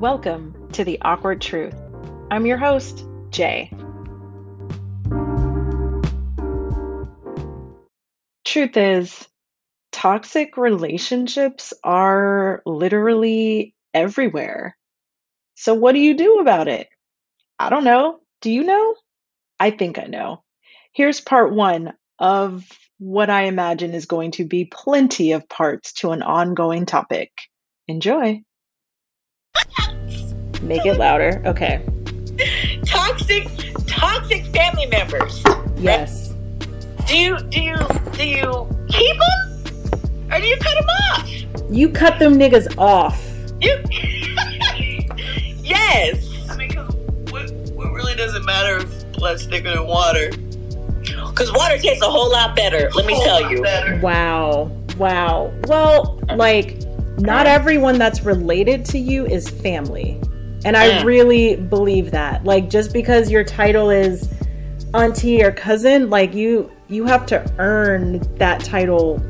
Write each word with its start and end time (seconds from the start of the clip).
Welcome 0.00 0.70
to 0.72 0.82
The 0.82 0.98
Awkward 1.02 1.42
Truth. 1.42 1.74
I'm 2.30 2.46
your 2.46 2.56
host, 2.56 3.04
Jay. 3.28 3.70
Truth 8.46 8.78
is, 8.78 9.28
toxic 9.92 10.56
relationships 10.56 11.74
are 11.84 12.62
literally 12.64 13.74
everywhere. 13.92 14.74
So, 15.56 15.74
what 15.74 15.92
do 15.92 15.98
you 15.98 16.14
do 16.14 16.38
about 16.38 16.68
it? 16.68 16.88
I 17.58 17.68
don't 17.68 17.84
know. 17.84 18.20
Do 18.40 18.50
you 18.50 18.64
know? 18.64 18.94
I 19.58 19.70
think 19.70 19.98
I 19.98 20.04
know. 20.04 20.42
Here's 20.94 21.20
part 21.20 21.52
one 21.52 21.92
of 22.18 22.66
what 22.96 23.28
I 23.28 23.42
imagine 23.42 23.92
is 23.92 24.06
going 24.06 24.30
to 24.30 24.46
be 24.46 24.64
plenty 24.64 25.32
of 25.32 25.46
parts 25.46 25.92
to 25.96 26.12
an 26.12 26.22
ongoing 26.22 26.86
topic. 26.86 27.32
Enjoy. 27.86 28.42
Make 30.62 30.86
it 30.86 30.98
louder. 30.98 31.42
Okay. 31.46 31.84
Toxic, 32.84 33.48
toxic 33.86 34.44
family 34.46 34.86
members. 34.86 35.42
Yes. 35.76 36.34
Do 37.06 37.16
you 37.16 37.38
do 37.48 37.60
you 37.60 37.76
do 38.12 38.26
you 38.26 38.68
keep 38.88 39.16
them 39.18 40.30
or 40.30 40.40
do 40.40 40.46
you 40.46 40.56
cut 40.58 40.74
them 40.78 40.88
off? 40.88 41.28
You 41.70 41.88
cut 41.88 42.18
them 42.18 42.34
niggas 42.34 42.76
off. 42.78 43.20
You. 43.60 43.78
yes. 45.62 46.50
I 46.50 46.56
mean, 46.56 46.70
cause 46.70 46.94
what, 47.30 47.50
what 47.72 47.92
really 47.92 48.14
doesn't 48.14 48.44
matter 48.44 48.78
if 48.78 49.12
blood's 49.12 49.46
thicker 49.46 49.70
than 49.70 49.86
water? 49.86 50.30
Because 51.30 51.52
water 51.52 51.78
tastes 51.78 52.02
a 52.02 52.10
whole 52.10 52.30
lot 52.30 52.54
better. 52.54 52.90
Let 52.94 53.06
me 53.06 53.14
tell 53.24 53.50
you. 53.50 53.62
Wow. 54.02 54.70
Wow. 54.98 55.52
Well, 55.66 56.20
like, 56.36 56.76
not 57.20 57.46
everyone 57.46 57.98
that's 57.98 58.22
related 58.22 58.84
to 58.86 58.98
you 58.98 59.26
is 59.26 59.48
family. 59.48 60.20
And 60.64 60.76
I 60.76 60.88
Mm. 60.90 61.04
really 61.04 61.56
believe 61.56 62.10
that. 62.10 62.44
Like, 62.44 62.68
just 62.68 62.92
because 62.92 63.30
your 63.30 63.44
title 63.44 63.90
is 63.90 64.28
auntie 64.94 65.42
or 65.42 65.52
cousin, 65.52 66.10
like, 66.10 66.34
you 66.34 66.70
you 66.88 67.04
have 67.04 67.24
to 67.24 67.40
earn 67.60 68.20
that 68.38 68.58
title 68.64 69.22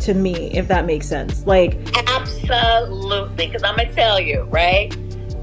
to 0.00 0.14
me, 0.14 0.50
if 0.54 0.66
that 0.68 0.86
makes 0.86 1.06
sense. 1.06 1.46
Like, 1.46 1.76
Absolutely, 2.08 3.46
because 3.48 3.62
I'm 3.62 3.76
gonna 3.76 3.92
tell 3.92 4.18
you, 4.18 4.46
right? 4.50 4.94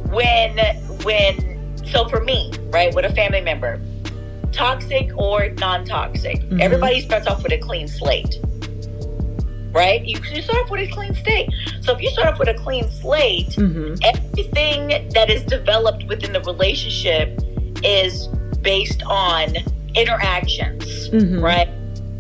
When 0.10 0.58
when 1.04 1.60
so 1.86 2.08
for 2.10 2.22
me, 2.24 2.52
right, 2.72 2.94
with 2.96 3.06
a 3.06 3.14
family 3.14 3.42
member, 3.42 3.80
toxic 4.52 5.12
or 5.16 5.50
non-toxic, 5.60 6.42
Mhm. 6.50 6.60
everybody 6.60 7.02
starts 7.02 7.28
off 7.28 7.44
with 7.44 7.52
a 7.52 7.58
clean 7.58 7.88
slate, 7.88 8.40
right? 9.72 10.04
You, 10.06 10.20
you 10.32 10.42
start 10.42 10.64
off 10.66 10.70
with 10.72 10.82
a 10.82 10.92
clean 10.92 11.14
slate. 11.14 11.50
So 11.82 11.94
if 11.94 12.02
you 12.02 12.10
start 12.10 12.28
off 12.34 12.40
with 12.40 12.50
a 12.50 12.54
clean 12.56 12.90
slate, 12.90 13.50
mhm. 13.50 14.00
everything 14.04 15.10
that 15.14 15.30
is 15.30 15.44
developed 15.44 16.06
within 16.08 16.34
the 16.34 16.42
relationship 16.42 17.40
is 17.84 18.28
based 18.62 19.02
on 19.04 19.56
interactions 19.96 21.10
Mhm. 21.10 21.42
right? 21.42 21.70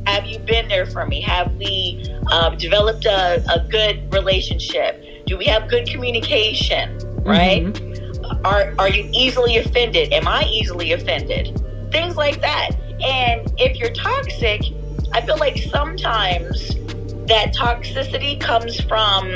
Have 0.07 0.25
you 0.25 0.39
been 0.39 0.67
there 0.67 0.85
for 0.87 1.05
me? 1.05 1.21
Have 1.21 1.53
we 1.55 2.03
uh, 2.31 2.49
developed 2.55 3.05
a, 3.05 3.43
a 3.53 3.59
good 3.69 4.11
relationship? 4.13 5.03
Do 5.27 5.37
we 5.37 5.45
have 5.45 5.67
good 5.69 5.87
communication? 5.87 6.97
Right? 7.23 7.63
Mhm. 7.65 8.45
Are 8.45 8.73
are 8.79 8.89
you 8.89 9.09
easily 9.13 9.57
offended? 9.57 10.13
Am 10.13 10.27
I 10.27 10.43
easily 10.43 10.93
offended? 10.93 11.61
Things 11.91 12.15
like 12.15 12.41
that. 12.41 12.69
And 13.03 13.51
if 13.57 13.77
you're 13.77 13.91
toxic, 13.93 14.61
I 15.13 15.21
feel 15.21 15.37
like 15.37 15.57
sometimes 15.57 16.75
that 17.29 17.53
toxicity 17.55 18.39
comes 18.39 18.79
from 18.81 19.27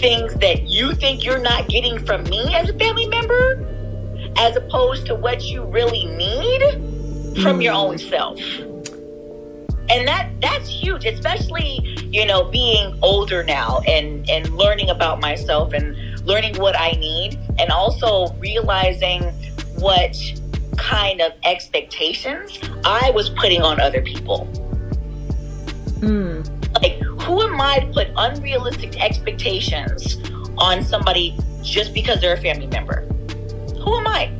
things 0.00 0.34
that 0.36 0.68
you 0.68 0.94
think 0.94 1.24
you're 1.24 1.38
not 1.38 1.68
getting 1.68 2.04
from 2.04 2.22
me 2.24 2.54
as 2.54 2.68
a 2.68 2.74
family 2.78 3.06
member, 3.08 3.66
as 4.36 4.56
opposed 4.56 5.06
to 5.06 5.14
what 5.14 5.44
you 5.44 5.64
really 5.64 6.04
need 6.06 6.60
from 7.42 7.60
your 7.60 7.74
Mm. 7.74 7.84
own 7.84 7.98
self 7.98 8.40
and 9.90 10.08
that 10.08 10.30
that's 10.40 10.68
huge 10.68 11.04
especially 11.04 11.78
you 12.10 12.24
know 12.24 12.44
being 12.44 12.96
older 13.02 13.42
now 13.44 13.80
and 13.86 14.28
and 14.30 14.48
learning 14.56 14.88
about 14.88 15.20
myself 15.20 15.72
and 15.74 15.94
learning 16.26 16.54
what 16.58 16.74
i 16.78 16.92
need 16.92 17.38
and 17.58 17.70
also 17.70 18.28
realizing 18.38 19.20
what 19.78 20.16
kind 20.78 21.20
of 21.20 21.32
expectations 21.44 22.58
i 22.84 23.10
was 23.10 23.28
putting 23.30 23.60
on 23.62 23.78
other 23.80 24.00
people 24.02 24.48
Mm. 26.00 26.33
Who 27.24 27.42
am 27.42 27.60
i 27.60 27.78
to 27.78 27.86
put 27.92 28.08
unrealistic 28.16 29.02
expectations 29.02 30.18
on 30.58 30.82
somebody 30.82 31.36
just 31.62 31.92
because 31.94 32.20
they're 32.20 32.34
a 32.34 32.40
family 32.40 32.66
member 32.68 33.00
who 33.82 33.96
am 33.98 34.06
i 34.06 34.32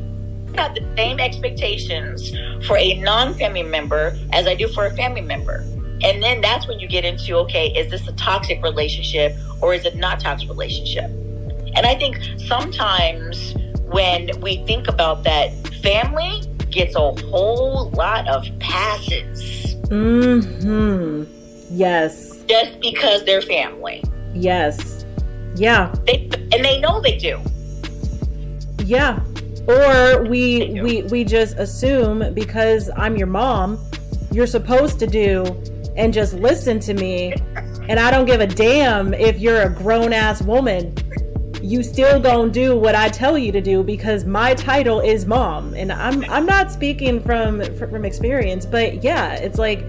I 0.56 0.62
have 0.62 0.74
the 0.74 0.86
same 0.96 1.18
expectations 1.18 2.32
for 2.66 2.76
a 2.78 2.94
non-family 3.00 3.64
member 3.64 4.16
as 4.32 4.46
I 4.46 4.54
do 4.54 4.68
for 4.68 4.86
a 4.86 4.94
family 4.94 5.20
member. 5.20 5.64
And 6.02 6.22
then 6.22 6.40
that's 6.40 6.68
when 6.68 6.78
you 6.78 6.86
get 6.86 7.04
into 7.04 7.36
okay, 7.38 7.68
is 7.72 7.90
this 7.90 8.06
a 8.06 8.12
toxic 8.12 8.62
relationship 8.62 9.36
or 9.60 9.74
is 9.74 9.84
it 9.84 9.96
not 9.96 10.20
toxic 10.20 10.48
relationship? 10.48 11.06
And 11.76 11.86
I 11.86 11.94
think 11.96 12.18
sometimes 12.46 13.54
when 13.86 14.30
we 14.40 14.58
think 14.64 14.86
about 14.86 15.24
that, 15.24 15.52
family 15.82 16.42
gets 16.70 16.94
a 16.94 17.12
whole 17.30 17.90
lot 17.90 18.28
of 18.28 18.46
passes 18.58 19.74
Mm 19.84 20.42
Mhm. 20.42 21.26
Yes. 21.70 22.33
Just 22.46 22.80
because 22.80 23.24
they're 23.24 23.42
family. 23.42 24.02
Yes. 24.34 25.04
Yeah. 25.56 25.94
They 26.06 26.28
and 26.52 26.64
they 26.64 26.80
know 26.80 27.00
they 27.00 27.16
do. 27.16 27.40
Yeah. 28.84 29.20
Or 29.66 30.24
we 30.24 30.80
we 30.82 31.02
we 31.04 31.24
just 31.24 31.56
assume 31.56 32.34
because 32.34 32.90
I'm 32.96 33.16
your 33.16 33.26
mom, 33.26 33.78
you're 34.30 34.46
supposed 34.46 34.98
to 34.98 35.06
do 35.06 35.44
and 35.96 36.12
just 36.12 36.34
listen 36.34 36.80
to 36.80 36.94
me 36.94 37.34
and 37.88 38.00
I 38.00 38.10
don't 38.10 38.24
give 38.24 38.40
a 38.40 38.46
damn 38.46 39.14
if 39.14 39.38
you're 39.38 39.62
a 39.62 39.70
grown 39.70 40.12
ass 40.12 40.42
woman. 40.42 40.94
You 41.62 41.82
still 41.82 42.20
gonna 42.20 42.50
do 42.50 42.76
what 42.76 42.94
I 42.94 43.08
tell 43.08 43.38
you 43.38 43.52
to 43.52 43.60
do 43.60 43.82
because 43.82 44.26
my 44.26 44.54
title 44.54 45.00
is 45.00 45.24
mom. 45.24 45.72
And 45.74 45.90
I'm 45.92 46.24
I'm 46.30 46.44
not 46.44 46.70
speaking 46.70 47.22
from 47.22 47.62
from 47.76 48.04
experience, 48.04 48.66
but 48.66 49.02
yeah, 49.02 49.34
it's 49.34 49.58
like 49.58 49.82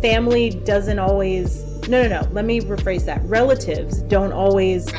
family 0.00 0.50
doesn't 0.50 0.98
always 0.98 1.65
no 1.88 2.02
no 2.06 2.20
no. 2.20 2.28
Let 2.32 2.44
me 2.44 2.60
rephrase 2.60 3.04
that. 3.06 3.22
Relatives 3.24 4.02
don't 4.02 4.32
always 4.32 4.92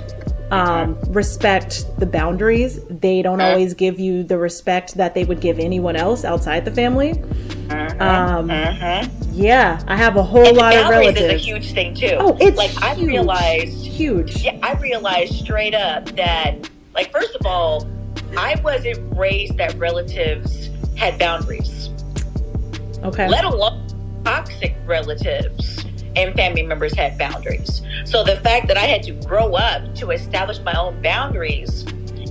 um, 0.51 0.97
respect 1.09 1.85
the 1.99 2.05
boundaries. 2.05 2.79
They 2.89 3.21
don't 3.21 3.41
always 3.41 3.73
give 3.73 3.99
you 3.99 4.23
the 4.23 4.37
respect 4.37 4.95
that 4.95 5.13
they 5.13 5.25
would 5.25 5.41
give 5.41 5.59
anyone 5.59 5.95
else 5.95 6.23
outside 6.23 6.63
the 6.65 6.71
family. 6.71 7.21
Um, 7.99 8.49
Uh-huh. 8.49 9.05
yeah 9.33 9.83
i 9.87 9.97
have 9.97 10.15
a 10.15 10.23
whole 10.23 10.53
lot 10.53 10.73
of 10.73 10.83
boundaries 10.89 11.17
is 11.17 11.29
a 11.31 11.35
huge 11.37 11.73
thing 11.73 11.93
too. 11.93 12.15
oh 12.17 12.37
it's 12.39 12.55
like 12.57 12.71
I 12.81 12.95
realized 12.95 13.85
huge. 13.85 14.37
Yeah, 14.41 14.57
I 14.63 14.73
realized 14.75 15.33
straight 15.35 15.75
up 15.75 16.05
that, 16.15 16.69
like, 16.93 17.11
first 17.11 17.35
of 17.35 17.45
all, 17.45 17.85
I 18.37 18.55
wasn't 18.63 18.99
raised 19.17 19.57
that 19.57 19.75
relatives 19.77 20.69
had 20.95 21.19
boundaries, 21.19 21.89
okay. 23.03 23.27
Let 23.27 23.43
alone 23.43 23.85
toxic 24.23 24.75
relatives 24.85 25.83
and 26.17 26.35
family 26.35 26.63
members 26.63 26.93
had 26.95 27.17
boundaries. 27.17 27.81
So 28.05 28.23
the 28.23 28.37
fact 28.37 28.67
that 28.67 28.77
I 28.77 28.85
had 28.85 29.03
to 29.03 29.11
grow 29.25 29.55
up 29.55 29.95
to 29.95 30.11
establish 30.11 30.59
my 30.61 30.73
own 30.73 31.01
boundaries, 31.01 31.83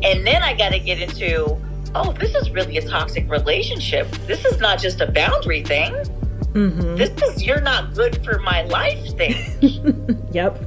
and 0.02 0.26
then 0.26 0.42
I 0.42 0.54
got 0.54 0.70
to 0.72 0.78
get 0.78 1.00
into, 1.00 1.56
oh, 1.94 2.12
this 2.12 2.34
is 2.34 2.50
really 2.50 2.76
a 2.78 2.86
toxic 2.86 3.28
relationship. 3.30 4.10
This 4.26 4.44
is 4.44 4.58
not 4.60 4.78
just 4.80 5.00
a 5.00 5.10
boundary 5.10 5.62
thing. 5.62 5.94
hmm 6.52 6.96
This 6.96 7.10
is 7.22 7.42
you're 7.44 7.60
not 7.60 7.94
good 7.94 8.24
for 8.24 8.38
my 8.40 8.62
life 8.62 9.16
thing. 9.16 9.36
yep 10.32 10.58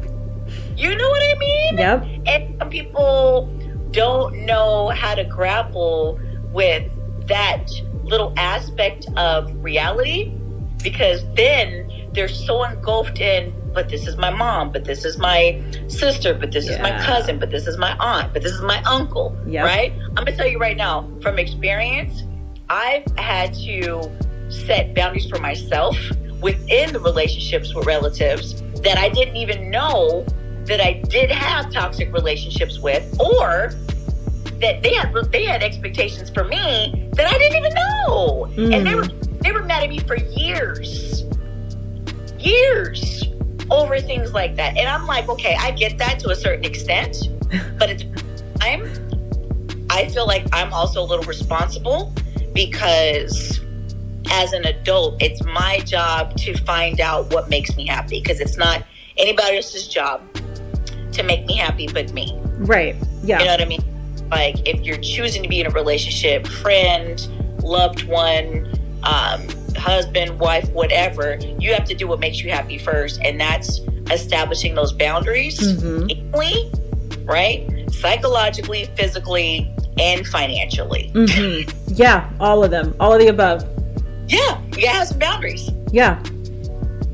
You 0.77 0.95
know 0.95 1.09
what 1.09 1.21
I 1.21 1.39
mean? 1.39 1.77
yep 1.77 2.03
and 2.25 2.55
some 2.59 2.69
people 2.69 3.45
don't 3.91 4.45
know 4.45 4.89
how 4.89 5.15
to 5.15 5.23
grapple 5.23 6.19
with 6.51 6.89
that 7.27 7.67
little 8.03 8.33
aspect 8.37 9.07
of 9.17 9.51
reality 9.63 10.31
because 10.83 11.23
then 11.35 11.88
they're 12.13 12.27
so 12.27 12.63
engulfed 12.63 13.19
in 13.19 13.53
but 13.73 13.87
this 13.89 14.07
is 14.07 14.17
my 14.17 14.29
mom 14.31 14.71
but 14.71 14.83
this 14.83 15.05
is 15.05 15.17
my 15.17 15.61
sister 15.87 16.33
but 16.33 16.51
this 16.51 16.67
is 16.67 16.79
my 16.79 16.91
cousin 17.05 17.37
but 17.39 17.49
this 17.51 17.67
is 17.67 17.77
my 17.77 17.95
aunt 17.99 18.33
but 18.33 18.41
this 18.41 18.51
is 18.51 18.61
my 18.61 18.81
uncle 18.83 19.35
Yep. 19.47 19.65
right 19.65 19.93
i'm 20.09 20.13
gonna 20.15 20.35
tell 20.35 20.47
you 20.47 20.57
right 20.57 20.75
now 20.77 21.07
from 21.21 21.37
experience 21.37 22.23
i've 22.69 23.05
had 23.17 23.53
to 23.65 24.09
set 24.49 24.95
boundaries 24.95 25.29
for 25.29 25.39
myself 25.39 25.95
within 26.41 26.91
the 26.93 26.99
relationships 26.99 27.73
with 27.75 27.85
relatives 27.85 28.61
that 28.81 28.97
i 28.97 29.07
didn't 29.09 29.35
even 29.35 29.69
know 29.69 30.25
that 30.65 30.79
I 30.85 30.93
did 31.09 31.31
have 31.31 31.71
toxic 31.73 32.13
relationships 32.13 32.77
with, 32.77 33.03
or 33.19 33.71
that 34.59 34.83
they 34.83 34.93
had 34.93 35.11
they 35.31 35.43
had 35.43 35.63
expectations 35.63 36.29
for 36.29 36.43
me 36.43 37.09
that 37.13 37.25
I 37.25 37.35
didn't 37.39 37.57
even 37.57 37.73
know, 37.73 38.45
and 38.57 38.85
they 38.85 38.91
Mm. 38.91 38.95
were 38.97 39.25
they 39.41 39.51
were 39.51 39.63
mad 39.63 39.81
at 39.81 39.89
me 39.89 39.97
for 39.99 40.15
years, 40.15 41.23
years 42.41 43.23
over 43.71 43.99
things 43.99 44.33
like 44.33 44.55
that. 44.55 44.77
And 44.77 44.87
I'm 44.87 45.05
like, 45.05 45.29
okay, 45.29 45.55
I 45.59 45.71
get 45.71 45.97
that 45.99 46.19
to 46.21 46.29
a 46.29 46.35
certain 46.35 46.65
extent, 46.65 47.17
but 47.77 47.89
at 47.89 47.99
the 47.99 48.23
time, 48.59 48.91
I 49.89 50.07
feel 50.09 50.27
like 50.27 50.45
I'm 50.53 50.73
also 50.73 51.01
a 51.01 51.05
little 51.05 51.25
responsible 51.25 52.13
because 52.53 53.59
as 54.31 54.53
an 54.53 54.65
adult, 54.65 55.21
it's 55.21 55.43
my 55.43 55.79
job 55.79 56.35
to 56.37 56.57
find 56.63 57.01
out 57.01 57.31
what 57.33 57.49
makes 57.49 57.75
me 57.75 57.87
happy 57.87 58.21
because 58.21 58.39
it's 58.39 58.57
not 58.57 58.83
anybody 59.17 59.57
else's 59.57 59.87
job 59.87 60.21
to 61.13 61.23
make 61.23 61.45
me 61.45 61.55
happy 61.55 61.87
but 61.87 62.13
me. 62.13 62.39
Right. 62.57 62.95
Yeah. 63.23 63.39
You 63.39 63.45
know 63.45 63.51
what 63.51 63.61
I 63.61 63.65
mean? 63.65 64.29
Like 64.29 64.67
if 64.67 64.81
you're 64.81 64.97
choosing 64.97 65.41
to 65.43 65.49
be 65.49 65.59
in 65.59 65.67
a 65.67 65.71
relationship, 65.71 66.45
friend, 66.47 67.19
loved 67.63 68.03
one, 68.03 68.71
um, 69.03 69.47
husband, 69.79 70.39
wife, 70.39 70.69
whatever, 70.71 71.37
you 71.59 71.73
have 71.73 71.85
to 71.85 71.95
do 71.95 72.07
what 72.07 72.19
makes 72.19 72.41
you 72.41 72.51
happy 72.51 72.77
first. 72.77 73.19
And 73.21 73.39
that's 73.39 73.79
establishing 74.11 74.75
those 74.75 74.91
boundaries 74.91 75.59
mm-hmm. 75.59 77.25
right? 77.25 77.67
Psychologically, 77.91 78.85
physically, 78.95 79.73
and 79.99 80.25
financially. 80.27 81.11
Mm-hmm. 81.13 81.93
Yeah, 81.93 82.29
all 82.39 82.63
of 82.63 82.71
them, 82.71 82.95
all 82.99 83.13
of 83.13 83.19
the 83.19 83.27
above. 83.27 83.63
Yeah, 84.27 84.61
you 84.75 84.83
gotta 84.83 84.99
have 84.99 85.07
some 85.07 85.19
boundaries. 85.19 85.69
Yeah. 85.91 86.21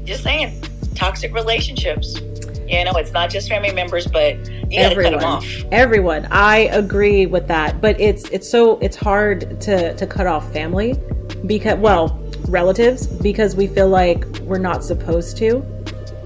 Just 0.04 0.24
saying. 0.24 0.62
Toxic 0.96 1.34
relationships. 1.34 2.20
You 2.68 2.84
know, 2.84 2.94
it's 2.94 3.12
not 3.12 3.30
just 3.30 3.48
family 3.48 3.72
members, 3.72 4.08
but 4.08 4.38
you 4.72 4.82
gotta 4.82 4.96
cut 4.96 5.12
them 5.12 5.24
off. 5.24 5.46
Everyone. 5.72 6.28
I 6.32 6.70
agree 6.72 7.26
with 7.26 7.48
that. 7.48 7.80
But 7.82 8.00
it's 8.00 8.30
it's 8.30 8.50
so 8.50 8.80
it's 8.80 8.96
hard 8.96 9.62
to 9.62 9.96
to 9.96 10.08
cut 10.08 10.28
off 10.28 10.52
family 10.52 11.00
because 11.46 11.78
well, 11.80 12.20
relatives 12.48 13.08
because 13.08 13.56
we 13.56 13.68
feel 13.68 13.90
like 13.90 14.26
we're 14.40 14.58
not 14.58 14.84
supposed 14.84 15.38
to. 15.38 15.58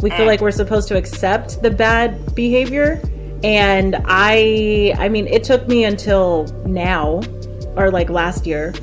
We 0.01 0.10
feel 0.10 0.19
mm. 0.19 0.27
like 0.27 0.42
we're 0.42 0.51
supposed 0.51 0.88
to 0.89 0.98
accept 0.98 1.62
the 1.62 1.71
bad 1.71 2.36
behavior. 2.36 3.01
And 3.44 3.95
I 4.06 4.94
I 4.98 5.10
mean, 5.10 5.27
it 5.27 5.44
took 5.44 5.68
me 5.68 5.86
until 5.86 6.45
now 6.66 7.21
or 7.75 7.92
like 7.92 8.10
last 8.10 8.45
year 8.45 8.74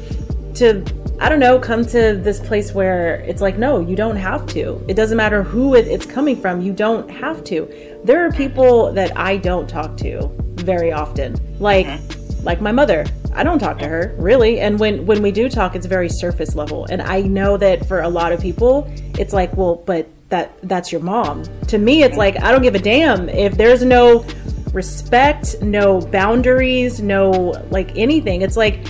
to 0.54 0.84
I 1.18 1.30
don't 1.30 1.40
know, 1.40 1.58
come 1.58 1.84
to 1.86 2.14
this 2.14 2.40
place 2.40 2.74
where 2.74 3.16
it's 3.22 3.40
like, 3.40 3.56
no, 3.56 3.80
you 3.80 3.96
don't 3.96 4.16
have 4.16 4.46
to. 4.48 4.84
It 4.86 4.94
doesn't 4.94 5.16
matter 5.16 5.42
who 5.42 5.74
it, 5.74 5.88
it's 5.88 6.04
coming 6.04 6.38
from. 6.38 6.60
You 6.60 6.74
don't 6.74 7.10
have 7.10 7.42
to. 7.44 8.00
There 8.04 8.26
are 8.26 8.30
people 8.30 8.92
that 8.92 9.16
I 9.16 9.38
don't 9.38 9.66
talk 9.66 9.96
to 9.98 10.30
very 10.56 10.92
often, 10.92 11.34
like 11.58 11.86
mm-hmm. 11.86 12.44
like 12.44 12.60
my 12.60 12.72
mother. 12.72 13.06
I 13.36 13.42
don't 13.44 13.58
talk 13.58 13.78
to 13.80 13.88
her 13.88 14.14
really, 14.18 14.60
and 14.60 14.78
when 14.78 15.06
when 15.06 15.22
we 15.22 15.30
do 15.30 15.48
talk, 15.48 15.76
it's 15.76 15.86
very 15.86 16.08
surface 16.08 16.54
level. 16.54 16.86
And 16.90 17.02
I 17.02 17.22
know 17.22 17.56
that 17.58 17.86
for 17.86 18.00
a 18.00 18.08
lot 18.08 18.32
of 18.32 18.40
people, 18.40 18.90
it's 19.18 19.32
like, 19.32 19.56
well, 19.56 19.76
but 19.86 20.08
that 20.30 20.56
that's 20.62 20.90
your 20.90 21.00
mom. 21.00 21.44
To 21.68 21.78
me, 21.78 22.02
it's 22.02 22.16
like 22.16 22.42
I 22.42 22.50
don't 22.50 22.62
give 22.62 22.74
a 22.74 22.80
damn 22.80 23.28
if 23.28 23.56
there's 23.56 23.84
no 23.84 24.24
respect, 24.72 25.62
no 25.62 26.00
boundaries, 26.00 27.00
no 27.00 27.30
like 27.70 27.96
anything. 27.96 28.42
It's 28.42 28.56
like 28.56 28.80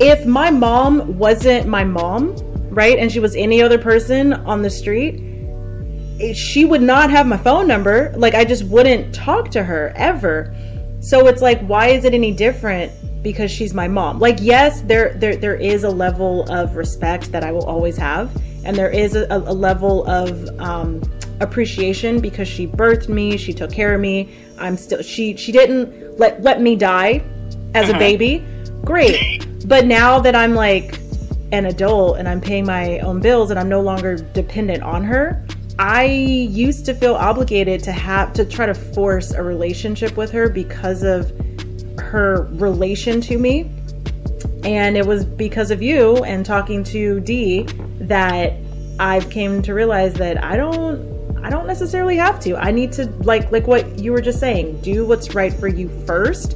if 0.00 0.26
my 0.26 0.50
mom 0.50 1.18
wasn't 1.18 1.68
my 1.68 1.84
mom, 1.84 2.34
right, 2.70 2.98
and 2.98 3.10
she 3.12 3.20
was 3.20 3.36
any 3.36 3.62
other 3.62 3.78
person 3.78 4.32
on 4.32 4.62
the 4.62 4.70
street, 4.70 5.20
she 6.34 6.64
would 6.64 6.82
not 6.82 7.10
have 7.10 7.26
my 7.26 7.36
phone 7.36 7.66
number. 7.66 8.12
Like, 8.16 8.34
I 8.34 8.44
just 8.44 8.64
wouldn't 8.64 9.14
talk 9.14 9.50
to 9.52 9.62
her 9.62 9.92
ever. 9.96 10.54
So 11.00 11.26
it's 11.26 11.42
like, 11.42 11.60
why 11.62 11.88
is 11.88 12.04
it 12.04 12.14
any 12.14 12.32
different 12.32 12.92
because 13.24 13.50
she's 13.50 13.74
my 13.74 13.88
mom? 13.88 14.20
Like, 14.20 14.38
yes, 14.40 14.82
there 14.82 15.14
there 15.14 15.34
there 15.34 15.56
is 15.56 15.82
a 15.82 15.90
level 15.90 16.44
of 16.52 16.76
respect 16.76 17.32
that 17.32 17.42
I 17.42 17.50
will 17.50 17.64
always 17.64 17.96
have, 17.96 18.30
and 18.64 18.76
there 18.76 18.90
is 18.90 19.16
a, 19.16 19.26
a 19.28 19.52
level 19.52 20.06
of 20.06 20.48
um, 20.60 21.02
appreciation 21.40 22.20
because 22.20 22.46
she 22.46 22.68
birthed 22.68 23.08
me, 23.08 23.36
she 23.36 23.52
took 23.52 23.72
care 23.72 23.94
of 23.94 24.00
me. 24.00 24.32
I'm 24.58 24.76
still 24.76 25.02
she 25.02 25.36
she 25.36 25.50
didn't 25.50 26.20
let 26.20 26.40
let 26.42 26.60
me 26.60 26.76
die 26.76 27.24
as 27.74 27.88
uh-huh. 27.88 27.96
a 27.96 27.98
baby. 27.98 28.44
Great. 28.84 29.44
But 29.66 29.86
now 29.86 30.18
that 30.18 30.36
I'm 30.36 30.54
like 30.54 30.98
an 31.50 31.64
adult 31.64 32.18
and 32.18 32.28
I'm 32.28 32.38
paying 32.38 32.66
my 32.66 32.98
own 32.98 33.20
bills 33.20 33.50
and 33.50 33.58
I'm 33.58 33.70
no 33.70 33.80
longer 33.80 34.16
dependent 34.16 34.82
on 34.82 35.02
her, 35.04 35.42
I 35.78 36.04
used 36.04 36.84
to 36.84 36.92
feel 36.92 37.14
obligated 37.14 37.82
to 37.84 37.92
have 37.92 38.34
to 38.34 38.44
try 38.44 38.66
to 38.66 38.74
force 38.74 39.32
a 39.32 39.42
relationship 39.42 40.18
with 40.18 40.30
her 40.32 40.50
because 40.50 41.02
of 41.02 41.32
her 42.14 42.48
relation 42.52 43.20
to 43.22 43.38
me. 43.38 43.70
And 44.64 44.96
it 44.96 45.06
was 45.06 45.24
because 45.24 45.70
of 45.70 45.82
you 45.82 46.16
and 46.24 46.46
talking 46.46 46.84
to 46.84 47.20
Dee 47.20 47.64
that 48.00 48.54
I've 48.98 49.28
came 49.28 49.60
to 49.62 49.74
realize 49.74 50.14
that 50.14 50.42
I 50.42 50.56
don't 50.56 51.12
I 51.44 51.50
don't 51.50 51.66
necessarily 51.66 52.16
have 52.16 52.40
to. 52.40 52.56
I 52.56 52.70
need 52.70 52.92
to 52.92 53.06
like 53.24 53.52
like 53.52 53.66
what 53.66 53.98
you 53.98 54.12
were 54.12 54.22
just 54.22 54.40
saying, 54.40 54.80
do 54.80 55.04
what's 55.04 55.34
right 55.34 55.52
for 55.52 55.68
you 55.68 55.88
first 56.06 56.54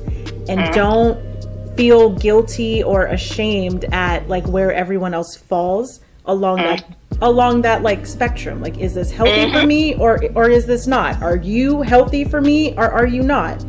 and 0.49 0.61
mm-hmm. 0.61 0.73
don't 0.73 1.77
feel 1.77 2.11
guilty 2.11 2.83
or 2.83 3.07
ashamed 3.07 3.85
at 3.93 4.29
like 4.29 4.47
where 4.47 4.73
everyone 4.73 5.13
else 5.13 5.37
falls 5.37 6.01
along 6.25 6.59
mm-hmm. 6.59 6.91
that 6.91 7.19
along 7.23 7.63
that 7.63 7.83
like 7.83 8.05
spectrum 8.05 8.61
like 8.61 8.79
is 8.79 8.95
this 8.95 9.11
healthy 9.11 9.33
mm-hmm. 9.33 9.61
for 9.61 9.67
me 9.67 9.95
or 9.95 10.21
or 10.35 10.51
is 10.51 10.67
this 10.67 10.87
not 10.89 11.21
are 11.23 11.37
you 11.37 11.83
healthy 11.83 12.25
for 12.25 12.41
me 12.41 12.75
or 12.77 12.91
are 12.91 13.07
you 13.07 13.23
not 13.23 13.63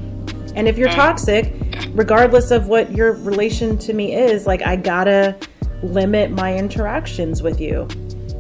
and 0.55 0.67
if 0.67 0.77
you're 0.77 0.89
mm-hmm. 0.89 0.97
toxic 0.97 1.53
regardless 1.91 2.51
of 2.51 2.67
what 2.67 2.91
your 2.91 3.13
relation 3.13 3.77
to 3.77 3.93
me 3.93 4.15
is 4.15 4.45
like 4.45 4.61
i 4.63 4.75
gotta 4.75 5.37
limit 5.83 6.31
my 6.31 6.55
interactions 6.55 7.41
with 7.41 7.59
you 7.59 7.87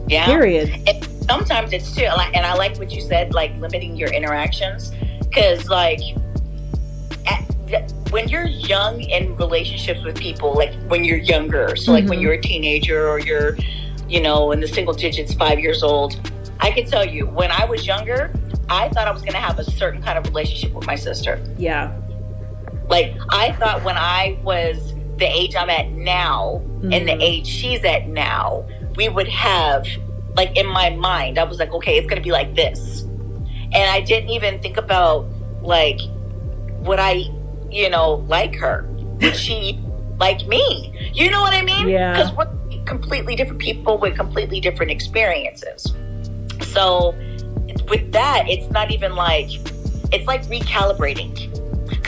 yeah 0.07 0.25
period 0.25 0.69
and 0.87 1.05
sometimes 1.23 1.71
it's 1.73 1.95
too 1.95 2.03
and 2.03 2.45
i 2.45 2.53
like 2.53 2.77
what 2.77 2.91
you 2.91 3.01
said 3.01 3.33
like 3.33 3.55
limiting 3.57 3.95
your 3.95 4.09
interactions 4.09 4.91
because 5.19 5.69
like 5.69 5.99
at, 7.27 7.93
when 8.11 8.27
you're 8.27 8.47
young 8.47 9.01
in 9.01 9.35
relationships 9.35 10.03
with 10.03 10.17
people, 10.17 10.53
like 10.53 10.73
when 10.87 11.03
you're 11.03 11.17
younger, 11.17 11.75
so 11.75 11.91
like 11.91 12.03
mm-hmm. 12.03 12.09
when 12.09 12.19
you're 12.19 12.33
a 12.33 12.41
teenager 12.41 13.07
or 13.07 13.19
you're, 13.19 13.57
you 14.07 14.21
know, 14.21 14.51
in 14.51 14.59
the 14.59 14.67
single 14.67 14.93
digits, 14.93 15.33
five 15.33 15.59
years 15.59 15.83
old, 15.83 16.19
I 16.59 16.71
can 16.71 16.85
tell 16.85 17.05
you 17.05 17.27
when 17.27 17.51
I 17.51 17.65
was 17.65 17.85
younger, 17.85 18.33
I 18.69 18.89
thought 18.89 19.07
I 19.07 19.11
was 19.11 19.21
going 19.21 19.33
to 19.33 19.39
have 19.39 19.59
a 19.59 19.63
certain 19.63 20.01
kind 20.01 20.17
of 20.17 20.25
relationship 20.25 20.73
with 20.73 20.85
my 20.85 20.95
sister. 20.95 21.41
Yeah. 21.57 21.93
Like 22.89 23.15
I 23.29 23.53
thought 23.53 23.83
when 23.83 23.97
I 23.97 24.39
was 24.43 24.93
the 25.17 25.25
age 25.25 25.55
I'm 25.55 25.69
at 25.69 25.91
now 25.91 26.61
mm-hmm. 26.63 26.93
and 26.93 27.07
the 27.07 27.13
mm-hmm. 27.13 27.21
age 27.21 27.47
she's 27.47 27.83
at 27.83 28.07
now, 28.07 28.65
we 28.95 29.09
would 29.09 29.27
have 29.27 29.85
like 30.35 30.57
in 30.57 30.67
my 30.67 30.89
mind, 30.89 31.37
I 31.37 31.43
was 31.43 31.59
like, 31.59 31.71
okay, 31.73 31.97
it's 31.97 32.07
going 32.07 32.21
to 32.21 32.23
be 32.23 32.31
like 32.31 32.55
this. 32.55 33.01
And 33.71 33.89
I 33.89 34.01
didn't 34.01 34.29
even 34.29 34.61
think 34.61 34.77
about 34.77 35.27
like 35.61 35.99
would 36.81 36.99
I 36.99 37.29
you 37.71 37.89
know, 37.89 38.25
like 38.27 38.55
her? 38.55 38.87
Would 39.21 39.35
she 39.35 39.79
like 40.19 40.47
me? 40.47 41.11
You 41.13 41.29
know 41.29 41.41
what 41.41 41.53
I 41.53 41.61
mean? 41.61 41.87
Yeah. 41.87 42.13
Because 42.13 42.33
we're 42.35 42.83
completely 42.85 43.35
different 43.35 43.61
people 43.61 43.97
with 43.97 44.15
completely 44.15 44.59
different 44.59 44.91
experiences. 44.91 45.93
So 46.61 47.15
with 47.87 48.11
that, 48.11 48.45
it's 48.47 48.69
not 48.71 48.91
even 48.91 49.15
like 49.15 49.49
it's 50.11 50.25
like 50.25 50.43
recalibrating. 50.47 51.55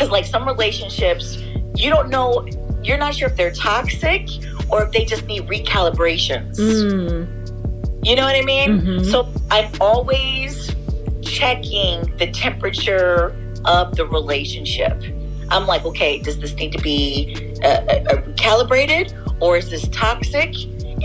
Because 0.01 0.11
like 0.11 0.25
some 0.25 0.47
relationships, 0.47 1.37
you 1.75 1.91
don't 1.91 2.09
know, 2.09 2.47
you're 2.81 2.97
not 2.97 3.13
sure 3.13 3.29
if 3.29 3.35
they're 3.35 3.51
toxic 3.51 4.27
or 4.67 4.81
if 4.81 4.91
they 4.91 5.05
just 5.05 5.27
need 5.27 5.43
recalibrations. 5.43 6.57
Mm. 6.57 8.03
You 8.03 8.15
know 8.15 8.23
what 8.23 8.35
I 8.35 8.41
mean? 8.41 8.81
Mm-hmm. 8.81 9.03
So 9.11 9.31
I'm 9.51 9.71
always 9.79 10.75
checking 11.21 12.01
the 12.17 12.31
temperature 12.33 13.35
of 13.65 13.95
the 13.95 14.07
relationship. 14.07 15.03
I'm 15.51 15.67
like, 15.67 15.85
okay, 15.85 16.17
does 16.17 16.39
this 16.39 16.55
need 16.55 16.71
to 16.71 16.81
be 16.81 17.53
uh, 17.63 17.67
uh, 17.67 18.21
calibrated 18.37 19.13
or 19.39 19.55
is 19.55 19.69
this 19.69 19.87
toxic? 19.89 20.55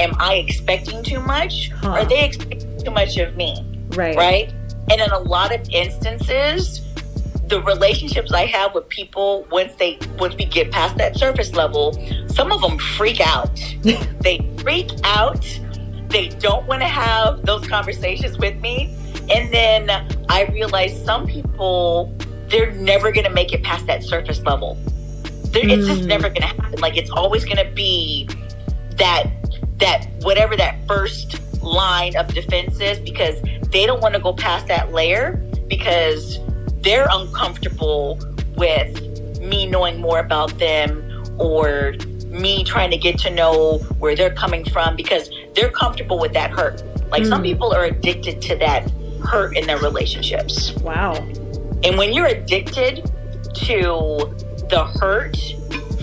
Am 0.01 0.13
I 0.19 0.37
expecting 0.37 1.03
too 1.03 1.21
much? 1.21 1.69
Huh. 1.69 1.91
Are 1.91 2.05
they 2.07 2.25
expecting 2.25 2.83
too 2.83 2.93
much 2.93 3.19
of 3.19 3.37
me? 3.37 3.63
Right. 3.91 4.17
Right. 4.17 4.55
And 4.91 5.03
in 5.03 5.11
a 5.11 5.19
lot 5.19 5.55
of 5.55 5.69
instances, 5.69 6.81
the 7.49 7.63
relationships 7.63 8.33
I 8.33 8.47
have 8.47 8.75
with 8.75 8.89
people 8.89 9.47
once 9.51 9.75
they 9.77 9.99
once 10.19 10.35
we 10.35 10.47
get 10.47 10.71
past 10.71 10.97
that 10.99 11.17
surface 11.17 11.53
level, 11.53 11.93
some 12.29 12.53
of 12.53 12.61
them 12.61 12.79
freak 12.79 13.21
out. 13.21 13.51
they 13.83 14.49
freak 14.59 14.91
out. 15.05 15.45
They 16.09 16.29
don't 16.29 16.67
want 16.67 16.83
to 16.83 16.89
have 16.89 17.45
those 17.45 17.67
conversations 17.67 18.39
with 18.39 18.57
me. 18.61 18.95
And 19.31 19.53
then 19.53 19.91
I 20.29 20.45
realize 20.53 21.05
some 21.05 21.27
people 21.27 22.15
they're 22.49 22.73
never 22.73 23.11
going 23.11 23.25
to 23.25 23.33
make 23.33 23.53
it 23.53 23.63
past 23.63 23.87
that 23.87 24.05
surface 24.05 24.41
level. 24.43 24.77
Mm. 25.65 25.71
It's 25.71 25.87
just 25.87 26.03
mm. 26.03 26.07
never 26.07 26.29
going 26.29 26.43
to 26.43 26.47
happen. 26.47 26.81
Like 26.81 26.97
it's 26.97 27.11
always 27.11 27.45
going 27.45 27.65
to 27.65 27.73
be 27.73 28.29
that 28.97 29.27
that 29.79 30.07
whatever 30.23 30.57
that 30.57 30.79
first 30.87 31.63
line 31.63 32.17
of 32.17 32.33
defense 32.33 32.81
is 32.81 32.99
because 33.01 33.41
they 33.71 33.87
don't 33.87 34.01
want 34.01 34.15
to 34.15 34.21
go 34.21 34.33
past 34.33 34.69
that 34.69 34.93
layer 34.93 35.37
because 35.69 36.39
they're 36.87 37.09
uncomfortable 37.11 38.19
with 38.57 39.41
me 39.41 39.67
knowing 39.67 40.01
more 40.01 40.21
about 40.21 40.57
them 40.59 41.03
or 41.39 41.95
me 42.27 42.63
trying 42.63 42.91
to 42.91 42.97
get 42.97 43.19
to 43.19 43.31
know 43.31 43.79
where 43.99 44.15
they're 44.15 44.35
coming 44.35 44.65
from 44.65 44.95
because 44.95 45.29
they're 45.55 45.71
comfortable 45.71 46.19
with 46.19 46.33
that 46.33 46.51
hurt. 46.51 46.83
Like 47.11 47.25
mm. 47.25 47.29
some 47.29 47.43
people 47.43 47.75
are 47.75 47.85
addicted 47.85 48.41
to 48.43 48.57
that 48.59 48.89
hurt 49.25 49.57
in 49.57 49.67
their 49.67 49.79
relationships. 49.79 50.75
Wow. 50.77 51.15
And 51.83 51.99
when 51.99 52.13
you're 52.13 52.27
addicted 52.27 53.05
to 53.55 54.35
the 54.71 54.85
hurt 55.01 55.37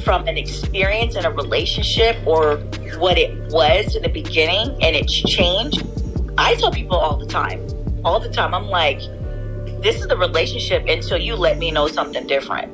from 0.04 0.28
an 0.28 0.38
experience 0.38 1.16
in 1.16 1.25
a 1.25 1.32
relationship 1.32 2.18
or 2.28 2.58
what 2.98 3.18
it 3.18 3.32
was 3.54 3.96
in 3.96 4.04
the 4.04 4.10
beginning 4.10 4.72
and 4.84 4.98
it's 4.98 5.13
changed, 5.13 5.88
I 6.38 6.56
tell 6.56 6.72
people 6.72 6.98
all 6.98 7.16
the 7.16 7.25
time, 7.25 7.66
all 8.04 8.20
the 8.20 8.30
time, 8.30 8.54
I'm 8.54 8.68
like, 8.68 9.00
this 9.84 9.98
is 9.98 10.08
the 10.08 10.16
relationship 10.16 10.86
until 10.88 11.18
you 11.18 11.36
let 11.36 11.58
me 11.58 11.70
know 11.70 11.88
something 11.88 12.25
different. 12.25 12.72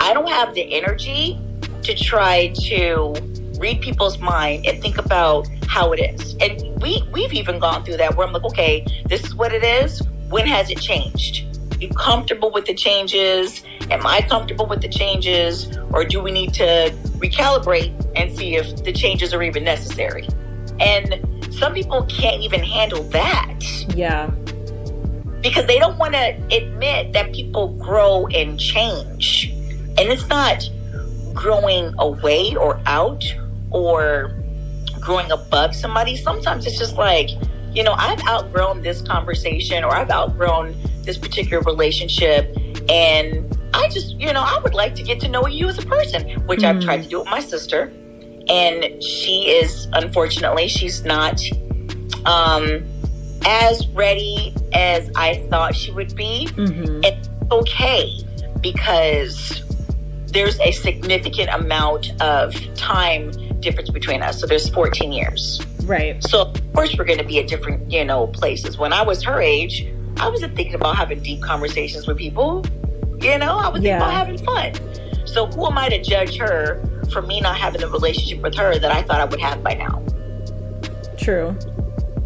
I 0.00 0.14
don't 0.14 0.28
have 0.28 0.54
the 0.54 0.72
energy 0.72 1.38
to 1.82 1.94
try 1.96 2.54
to 2.66 3.12
read 3.58 3.80
people's 3.80 4.18
mind 4.18 4.64
and 4.64 4.80
think 4.80 4.98
about 4.98 5.48
how 5.66 5.92
it 5.92 5.98
is. 5.98 6.36
And 6.36 6.80
we 6.80 7.02
we've 7.12 7.32
even 7.32 7.58
gone 7.58 7.84
through 7.84 7.96
that 7.96 8.16
where 8.16 8.26
I'm 8.26 8.32
like, 8.32 8.44
okay, 8.44 8.86
this 9.06 9.24
is 9.24 9.34
what 9.34 9.52
it 9.52 9.64
is. 9.64 10.00
When 10.28 10.46
has 10.46 10.70
it 10.70 10.80
changed? 10.80 11.58
You 11.82 11.88
comfortable 11.88 12.52
with 12.52 12.66
the 12.66 12.74
changes? 12.74 13.64
Am 13.90 14.06
I 14.06 14.22
comfortable 14.22 14.66
with 14.66 14.80
the 14.80 14.88
changes? 14.88 15.76
Or 15.90 16.04
do 16.04 16.22
we 16.22 16.30
need 16.30 16.54
to 16.54 16.94
recalibrate 17.18 17.92
and 18.14 18.34
see 18.36 18.54
if 18.54 18.84
the 18.84 18.92
changes 18.92 19.34
are 19.34 19.42
even 19.42 19.64
necessary? 19.64 20.28
And 20.78 21.20
some 21.52 21.74
people 21.74 22.04
can't 22.04 22.42
even 22.42 22.62
handle 22.62 23.02
that. 23.10 23.58
Yeah. 23.94 24.30
Because 25.44 25.66
they 25.66 25.78
don't 25.78 25.98
want 25.98 26.14
to 26.14 26.34
admit 26.50 27.12
that 27.12 27.32
people 27.32 27.68
grow 27.78 28.26
and 28.28 28.58
change. 28.58 29.50
And 29.96 30.08
it's 30.08 30.26
not 30.26 30.68
growing 31.34 31.94
away 31.98 32.56
or 32.56 32.80
out 32.86 33.22
or 33.70 34.34
growing 35.00 35.30
above 35.30 35.76
somebody. 35.76 36.16
Sometimes 36.16 36.66
it's 36.66 36.78
just 36.78 36.96
like, 36.96 37.28
you 37.72 37.82
know, 37.82 37.92
I've 37.92 38.26
outgrown 38.26 38.80
this 38.80 39.02
conversation 39.02 39.84
or 39.84 39.94
I've 39.94 40.10
outgrown 40.10 40.74
this 41.02 41.18
particular 41.18 41.62
relationship. 41.62 42.56
And 42.88 43.54
I 43.74 43.88
just, 43.88 44.18
you 44.18 44.32
know, 44.32 44.42
I 44.42 44.58
would 44.60 44.74
like 44.74 44.94
to 44.94 45.02
get 45.02 45.20
to 45.20 45.28
know 45.28 45.46
you 45.46 45.68
as 45.68 45.78
a 45.78 45.84
person, 45.84 46.22
which 46.46 46.60
mm. 46.60 46.64
I've 46.64 46.82
tried 46.82 47.02
to 47.02 47.08
do 47.08 47.18
with 47.18 47.28
my 47.28 47.40
sister. 47.40 47.92
And 48.48 49.02
she 49.02 49.50
is, 49.50 49.88
unfortunately, 49.92 50.68
she's 50.68 51.04
not 51.04 51.38
um, 52.24 52.84
as 53.46 53.86
ready 53.88 54.54
as 54.72 55.10
I 55.16 55.46
thought 55.48 55.74
she 55.74 55.92
would 55.92 56.14
be. 56.14 56.48
Mm-hmm. 56.52 57.04
It's 57.04 57.28
okay 57.50 58.10
because 58.60 59.62
there's 60.26 60.58
a 60.60 60.72
significant 60.72 61.50
amount 61.50 62.20
of 62.20 62.54
time 62.74 63.30
difference 63.60 63.90
between 63.90 64.22
us. 64.22 64.40
So 64.40 64.46
there's 64.46 64.68
14 64.68 65.12
years. 65.12 65.60
Right. 65.84 66.22
So 66.24 66.42
of 66.42 66.72
course 66.72 66.96
we're 66.98 67.04
going 67.04 67.18
to 67.18 67.24
be 67.24 67.38
at 67.38 67.46
different, 67.46 67.90
you 67.90 68.04
know, 68.04 68.26
places. 68.28 68.78
When 68.78 68.92
I 68.92 69.02
was 69.02 69.22
her 69.22 69.40
age, 69.40 69.86
I 70.18 70.28
wasn't 70.28 70.56
thinking 70.56 70.74
about 70.74 70.96
having 70.96 71.22
deep 71.22 71.42
conversations 71.42 72.06
with 72.06 72.18
people. 72.18 72.64
You 73.20 73.38
know, 73.38 73.56
I 73.58 73.68
was 73.68 73.82
yeah. 73.82 73.92
thinking 73.92 73.96
about 73.96 74.12
having 74.12 74.38
fun. 74.38 75.26
So 75.26 75.46
who 75.46 75.66
am 75.66 75.78
I 75.78 75.88
to 75.88 76.02
judge 76.02 76.36
her 76.36 76.82
for 77.12 77.22
me 77.22 77.40
not 77.40 77.56
having 77.56 77.82
a 77.82 77.88
relationship 77.88 78.42
with 78.42 78.54
her 78.56 78.78
that 78.78 78.90
I 78.90 79.02
thought 79.02 79.20
I 79.20 79.24
would 79.24 79.40
have 79.40 79.62
by 79.62 79.74
now? 79.74 80.02
True. 81.16 81.56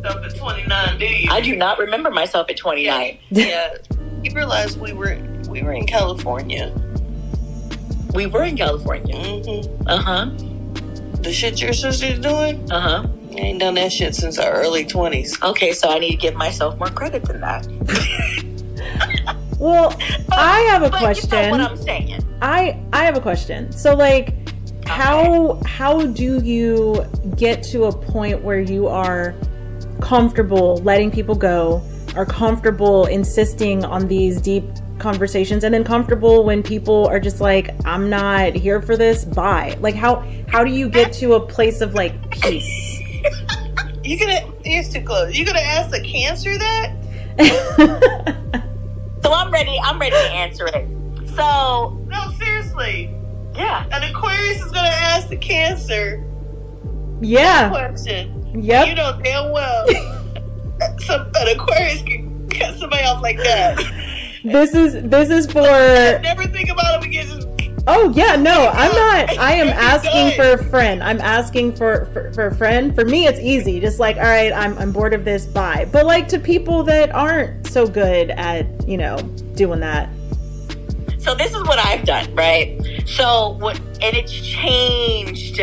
Up 0.04 0.24
at 0.24 0.36
29, 0.36 0.98
do 0.98 1.04
you? 1.04 1.30
I 1.30 1.40
do 1.40 1.56
not 1.56 1.78
remember 1.78 2.10
myself 2.10 2.48
at 2.50 2.56
29. 2.56 3.18
Yeah. 3.30 3.44
yeah. 3.44 3.76
You 4.22 4.32
realize 4.32 4.78
we 4.78 4.92
were 4.92 5.18
we 5.48 5.62
were 5.62 5.72
in 5.72 5.86
California. 5.86 6.72
We 8.14 8.26
were 8.26 8.44
in 8.44 8.56
California. 8.56 9.16
Mm-hmm. 9.16 9.88
Uh 9.88 9.98
huh. 9.98 10.30
The 11.22 11.32
shit 11.32 11.60
your 11.60 11.72
sister's 11.72 12.20
doing? 12.20 12.70
Uh 12.70 12.80
huh. 12.80 13.08
I 13.32 13.40
ain't 13.40 13.60
done 13.60 13.74
that 13.74 13.92
shit 13.92 14.14
since 14.14 14.38
our 14.38 14.52
early 14.52 14.84
20s. 14.84 15.42
Okay, 15.42 15.72
so 15.72 15.90
I 15.90 15.98
need 15.98 16.12
to 16.12 16.16
give 16.16 16.34
myself 16.34 16.78
more 16.78 16.88
credit 16.88 17.24
than 17.24 17.40
that. 17.40 17.66
well, 19.58 19.90
but, 20.28 20.38
I 20.38 20.60
have 20.60 20.82
a 20.82 20.90
question. 20.90 21.30
You 21.30 21.58
know 21.58 21.64
what 21.64 21.70
I'm 21.72 21.76
saying? 21.76 22.20
I 22.40 22.80
I 22.92 23.04
have 23.04 23.16
a 23.16 23.20
question. 23.20 23.72
So 23.72 23.94
like 23.94 24.28
okay. 24.28 24.90
how 24.90 25.60
how 25.66 26.06
do 26.06 26.38
you 26.38 27.04
get 27.36 27.62
to 27.64 27.84
a 27.84 27.92
point 27.92 28.42
where 28.42 28.60
you 28.60 28.86
are 28.86 29.34
comfortable 30.00 30.76
letting 30.78 31.10
people 31.10 31.34
go, 31.34 31.82
are 32.16 32.26
comfortable 32.26 33.06
insisting 33.06 33.84
on 33.84 34.08
these 34.08 34.40
deep 34.40 34.64
conversations 34.98 35.62
and 35.64 35.72
then 35.72 35.84
comfortable 35.84 36.42
when 36.44 36.60
people 36.60 37.06
are 37.06 37.20
just 37.20 37.40
like 37.40 37.70
i'm 37.84 38.10
not 38.10 38.52
here 38.52 38.82
for 38.82 38.96
this 38.96 39.24
bye. 39.24 39.76
Like 39.80 39.94
how 39.94 40.26
how 40.48 40.64
do 40.64 40.72
you 40.72 40.88
get 40.88 41.12
to 41.14 41.34
a 41.34 41.40
place 41.40 41.80
of 41.80 41.94
like 41.94 42.30
peace? 42.30 42.98
You 44.02 44.18
gonna 44.18 44.40
it's 44.64 44.92
too 44.92 45.02
close. 45.02 45.36
You 45.36 45.44
gonna 45.44 45.60
ask 45.60 45.90
the 45.90 46.00
cancer 46.00 46.56
that? 46.58 46.94
So 49.20 49.32
i'm 49.32 49.50
ready 49.52 49.76
i'm 49.82 49.98
ready 49.98 50.12
to 50.16 50.30
answer 50.32 50.66
it. 50.66 50.88
So 51.36 52.00
no 52.06 52.30
seriously. 52.38 53.14
yeah. 53.54 53.84
An 53.92 54.02
aquarius 54.10 54.64
is 54.64 54.72
gonna 54.72 54.88
ask 54.88 55.28
the 55.28 55.36
cancer 55.36 56.24
yeah. 57.20 57.68
question 57.68 58.38
yep 58.54 58.88
you 58.88 58.94
know 58.94 59.18
damn 59.22 59.50
well 59.50 59.86
some 60.98 61.30
an 61.36 61.48
aquarius 61.48 62.02
can 62.02 62.48
cut 62.48 62.76
somebody 62.78 63.04
off 63.04 63.22
like 63.22 63.36
that 63.38 63.76
this 64.44 64.74
is 64.74 65.02
this 65.08 65.30
is 65.30 65.46
for 65.46 65.60
never 66.22 66.46
think 66.46 66.68
about 66.68 67.02
it 67.02 67.06
again. 67.06 67.44
Oh 67.86 68.12
yeah, 68.14 68.36
no, 68.36 68.68
I'm 68.68 68.92
not. 68.92 69.38
I 69.38 69.54
am 69.54 69.68
asking 69.74 70.36
for 70.36 70.52
a 70.52 70.64
friend. 70.64 71.02
I'm 71.02 71.20
asking 71.20 71.74
for, 71.74 72.06
for, 72.12 72.32
for 72.34 72.46
a 72.48 72.54
friend. 72.54 72.94
For 72.94 73.04
me, 73.04 73.26
it's 73.26 73.40
easy. 73.40 73.80
Just 73.80 73.98
like, 73.98 74.16
all 74.16 74.24
right, 74.24 74.52
I'm 74.52 74.76
I'm 74.78 74.92
bored 74.92 75.14
of 75.14 75.24
this. 75.24 75.46
Bye. 75.46 75.88
But 75.90 76.06
like 76.06 76.28
to 76.28 76.38
people 76.38 76.82
that 76.84 77.10
aren't 77.14 77.66
so 77.66 77.86
good 77.86 78.30
at 78.30 78.66
you 78.88 78.98
know 78.98 79.16
doing 79.54 79.80
that. 79.80 80.10
So 81.18 81.34
this 81.34 81.52
is 81.52 81.62
what 81.64 81.78
I've 81.78 82.04
done, 82.04 82.32
right? 82.34 82.80
So 83.06 83.56
what, 83.58 83.76
and 84.02 84.16
it's 84.16 84.32
changed. 84.32 85.60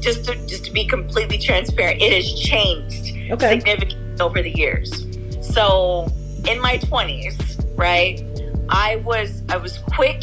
Just 0.00 0.24
to 0.26 0.34
just 0.46 0.64
to 0.66 0.72
be 0.72 0.86
completely 0.86 1.38
transparent, 1.38 2.00
it 2.00 2.12
has 2.12 2.32
changed 2.38 3.32
okay. 3.32 3.58
significantly 3.58 4.20
over 4.20 4.42
the 4.42 4.50
years. 4.50 5.06
So 5.40 6.08
in 6.46 6.60
my 6.60 6.78
twenties, 6.78 7.36
right? 7.76 8.22
I 8.68 8.96
was 8.96 9.42
I 9.48 9.56
was 9.56 9.78
quick 9.78 10.22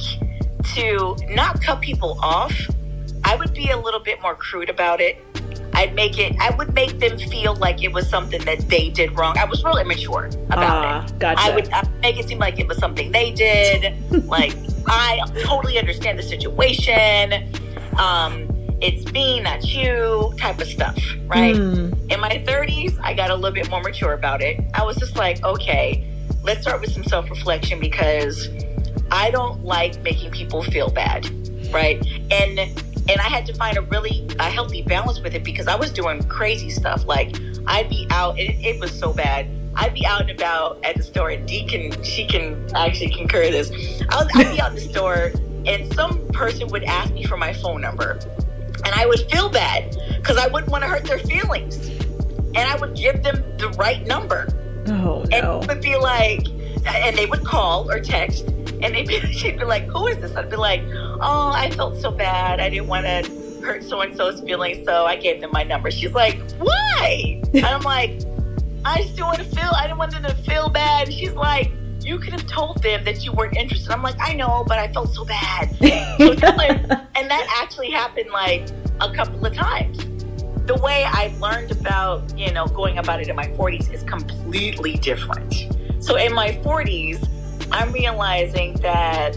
to 0.76 1.16
not 1.30 1.62
cut 1.62 1.82
people 1.82 2.18
off. 2.22 2.54
I 3.24 3.36
would 3.36 3.54
be 3.54 3.70
a 3.70 3.78
little 3.78 4.00
bit 4.00 4.22
more 4.22 4.36
crude 4.36 4.70
about 4.70 5.00
it. 5.02 5.18
I'd 5.74 5.96
make 5.96 6.18
it 6.20 6.36
I 6.40 6.54
would 6.56 6.74
make 6.74 7.00
them 7.00 7.18
feel 7.18 7.56
like 7.56 7.84
it 7.84 7.94
was 7.94 8.10
something 8.10 8.44
that 8.46 8.60
they 8.70 8.90
did 8.90 9.18
wrong. 9.18 9.38
I 9.38 9.46
was 9.46 9.64
real 9.64 9.78
immature 9.78 10.30
about 10.50 10.86
uh, 10.86 11.06
it. 11.06 11.20
Gotcha. 11.20 11.42
I 11.42 11.56
would 11.56 11.70
make 12.02 12.20
it 12.20 12.28
seem 12.28 12.40
like 12.40 12.60
it 12.60 12.68
was 12.68 12.78
something 12.78 13.12
they 13.12 13.32
did. 13.32 13.96
like 14.28 14.56
I 14.88 15.22
totally 15.44 15.78
understand 15.78 16.20
the 16.20 16.24
situation. 16.24 17.52
Um, 17.98 18.51
it's 18.82 19.12
me, 19.12 19.40
not 19.40 19.64
you, 19.64 20.34
type 20.38 20.60
of 20.60 20.68
stuff, 20.68 20.98
right? 21.28 21.56
Mm. 21.56 22.12
In 22.12 22.20
my 22.20 22.44
30s, 22.46 23.00
I 23.04 23.14
got 23.14 23.30
a 23.30 23.36
little 23.36 23.54
bit 23.54 23.70
more 23.70 23.82
mature 23.82 24.14
about 24.14 24.42
it. 24.42 24.60
I 24.74 24.84
was 24.84 24.98
just 24.98 25.16
like, 25.16 25.44
okay, 25.44 26.08
let's 26.44 26.62
start 26.62 26.82
with 26.82 26.92
some 26.92 27.04
self 27.04 27.30
reflection 27.30 27.80
because 27.80 28.50
I 29.12 29.30
don't 29.32 29.64
like 29.64 30.02
making 30.02 30.32
people 30.32 30.64
feel 30.64 30.90
bad, 30.90 31.30
right? 31.72 32.04
And 32.32 32.60
and 33.10 33.20
I 33.20 33.30
had 33.30 33.46
to 33.48 33.54
find 33.54 33.78
a 33.78 33.82
really 33.82 34.28
a 34.40 34.44
healthy 34.44 34.82
balance 34.82 35.20
with 35.20 35.36
it 35.36 35.44
because 35.44 35.68
I 35.68 35.76
was 35.76 35.92
doing 35.92 36.24
crazy 36.24 36.70
stuff. 36.70 37.06
Like 37.06 37.36
I'd 37.68 37.90
be 37.90 38.08
out, 38.10 38.40
it, 38.40 38.56
it 38.66 38.80
was 38.80 38.98
so 38.98 39.14
bad. 39.14 39.48
I'd 39.76 39.94
be 39.94 40.06
out 40.06 40.22
and 40.22 40.32
about 40.32 40.84
at 40.84 40.98
the 40.98 41.04
store, 41.04 41.30
and 41.30 41.48
Dee 41.48 41.66
can 41.66 42.04
she 42.04 42.26
can 42.26 42.68
actually 42.76 43.12
concur 43.12 43.50
this. 43.52 43.70
I 44.10 44.24
was, 44.24 44.28
I'd 44.36 44.52
be 44.52 44.62
out 44.62 44.70
in 44.70 44.76
the 44.76 44.82
store, 44.82 45.32
and 45.66 45.94
some 45.94 46.28
person 46.30 46.68
would 46.70 46.84
ask 46.84 47.14
me 47.14 47.24
for 47.24 47.38
my 47.38 47.54
phone 47.54 47.82
number, 47.82 48.20
and 48.86 48.94
I 48.96 49.06
would 49.06 49.20
feel 49.32 49.50
bad 49.50 49.98
because 50.18 50.38
I 50.38 50.48
wouldn't 50.48 50.72
want 50.72 50.84
to 50.84 50.90
hurt 50.90 51.04
their 51.06 51.20
feelings, 51.20 51.90
and 52.56 52.60
I 52.60 52.76
would 52.78 52.96
give 52.96 53.24
them 53.24 53.44
the 53.58 53.70
right 53.78 54.06
number 54.06 54.48
Oh 54.88 55.24
no! 55.30 55.60
And 55.60 55.64
it 55.64 55.68
would 55.68 55.82
be 55.82 55.96
like, 55.96 56.48
and 56.86 57.16
they 57.18 57.26
would 57.26 57.44
call 57.44 57.90
or 57.90 58.00
text, 58.00 58.48
and 58.82 58.96
they'd 58.96 59.08
be, 59.08 59.20
she'd 59.32 59.60
be 59.60 59.66
like, 59.66 59.86
"Who 59.86 60.08
is 60.08 60.18
this?" 60.18 60.36
I'd 60.36 60.50
be 60.50 60.56
like, 60.56 60.82
"Oh, 61.22 61.52
I 61.54 61.70
felt 61.72 62.00
so 62.00 62.12
bad. 62.12 62.60
I 62.60 62.70
didn't 62.70 62.88
want 62.88 63.06
to 63.06 63.62
hurt 63.64 63.84
so 63.84 64.02
and 64.02 64.16
so's 64.16 64.42
feelings, 64.42 64.86
so 64.86 65.06
I 65.06 65.16
gave 65.16 65.42
them 65.42 65.52
my 65.54 65.64
number." 65.64 65.92
She's 65.92 66.14
like, 66.14 66.40
"Why?" 66.60 67.42
and 67.54 67.66
I'm 67.66 67.82
like, 67.82 68.22
"I 68.84 69.04
just 69.04 69.16
didn't 69.16 69.28
want 69.28 69.38
to 69.40 69.46
feel. 69.46 69.72
I 69.76 69.84
didn't 69.84 70.00
want 70.00 70.12
them 70.12 70.24
to 70.24 70.36
feel 70.36 70.70
bad." 70.70 71.14
She's 71.14 71.34
like. 71.34 71.72
You 72.04 72.20
could 72.20 72.34
have 72.34 72.48
told 72.48 72.82
them 72.82 73.04
that 73.06 73.24
you 73.24 73.32
weren't 73.32 73.56
interested. 73.56 73.92
I'm 73.92 74.02
like, 74.02 74.16
I 74.20 74.34
know, 74.34 74.64
but 74.68 74.80
I 74.80 74.92
felt 74.92 75.14
so 75.14 75.24
bad. 75.26 75.70
so, 75.78 75.86
and 77.16 77.30
that 77.30 77.62
actually 77.62 77.92
happened 77.92 78.32
like 78.32 78.70
a 79.00 79.12
couple 79.14 79.46
of 79.46 79.54
times 79.54 80.06
the 80.66 80.76
way 80.76 81.04
I 81.06 81.34
learned 81.40 81.72
about, 81.72 82.38
you 82.38 82.52
know, 82.54 82.66
going 82.68 82.98
about 82.98 83.20
it 83.20 83.28
in 83.28 83.36
my 83.36 83.48
40s 83.48 83.92
is 83.92 84.04
completely 84.04 84.94
different. 84.94 85.54
So 86.00 86.16
in 86.16 86.34
my 86.34 86.52
40s, 86.64 87.28
I'm 87.72 87.92
realizing 87.92 88.76
that 88.76 89.36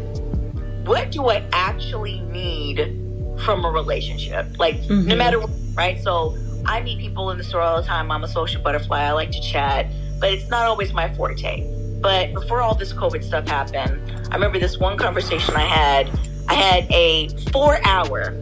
what 0.84 1.10
do 1.10 1.28
I 1.30 1.44
actually 1.52 2.20
need 2.20 3.00
from 3.40 3.64
a 3.64 3.70
relationship? 3.70 4.58
Like, 4.58 4.76
mm-hmm. 4.82 5.08
no 5.08 5.16
matter 5.16 5.40
what, 5.40 5.50
right? 5.74 6.00
So 6.02 6.36
I 6.66 6.82
meet 6.82 6.98
people 6.98 7.30
in 7.30 7.38
the 7.38 7.44
store 7.44 7.62
all 7.62 7.80
the 7.80 7.86
time. 7.86 8.10
I'm 8.10 8.22
a 8.22 8.28
social 8.28 8.62
butterfly. 8.62 9.02
I 9.02 9.12
like 9.12 9.30
to 9.32 9.40
chat, 9.40 9.86
but 10.20 10.32
it's 10.32 10.48
not 10.50 10.66
always 10.66 10.92
my 10.92 11.12
forte. 11.14 11.73
But 12.04 12.34
before 12.34 12.60
all 12.60 12.74
this 12.74 12.92
COVID 12.92 13.24
stuff 13.24 13.48
happened, 13.48 13.98
I 14.30 14.34
remember 14.34 14.58
this 14.58 14.76
one 14.76 14.98
conversation 14.98 15.56
I 15.56 15.64
had 15.64 16.10
I 16.48 16.54
had 16.54 16.92
a 16.92 17.28
four 17.50 17.78
hour 17.86 18.38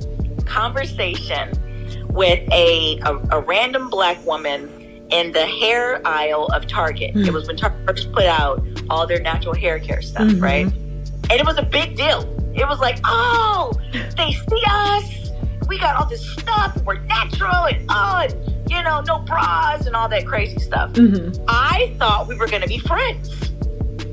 conversation 0.46 1.52
with 2.08 2.40
a, 2.52 2.98
a, 3.06 3.14
a 3.30 3.40
random 3.40 3.88
black 3.88 4.18
woman 4.26 5.06
in 5.10 5.30
the 5.30 5.46
hair 5.46 6.04
aisle 6.04 6.46
of 6.46 6.66
Target. 6.66 7.14
Mm. 7.14 7.28
It 7.28 7.32
was 7.32 7.46
when 7.46 7.56
Target 7.56 7.78
first 7.86 8.12
put 8.12 8.24
out 8.26 8.66
all 8.90 9.06
their 9.06 9.20
natural 9.20 9.54
hair 9.54 9.78
care 9.78 10.02
stuff, 10.02 10.26
Mhm. 10.26 10.42
right? 10.42 10.66
And 10.66 11.32
it 11.40 11.46
was 11.46 11.56
a 11.56 11.62
big 11.62 11.96
deal. 11.96 12.22
It 12.54 12.66
was 12.68 12.80
like, 12.80 12.98
oh, 13.04 13.72
they 14.16 14.32
see 14.32 14.62
us. 14.68 15.30
We 15.68 15.78
got 15.78 15.94
all 15.96 16.06
this 16.08 16.28
stuff. 16.32 16.76
We're 16.84 16.98
natural 16.98 17.66
and 17.66 17.86
oh, 17.88 18.26
and, 18.28 18.70
you 18.70 18.82
know, 18.82 19.00
no 19.06 19.20
bras 19.20 19.86
and 19.86 19.94
all 19.94 20.08
that 20.08 20.26
crazy 20.26 20.58
stuff. 20.58 20.92
Mm-hmm. 20.94 21.44
I 21.48 21.94
thought 21.98 22.26
we 22.26 22.34
were 22.36 22.48
going 22.48 22.62
to 22.62 22.68
be 22.68 22.78
friends. 22.78 23.51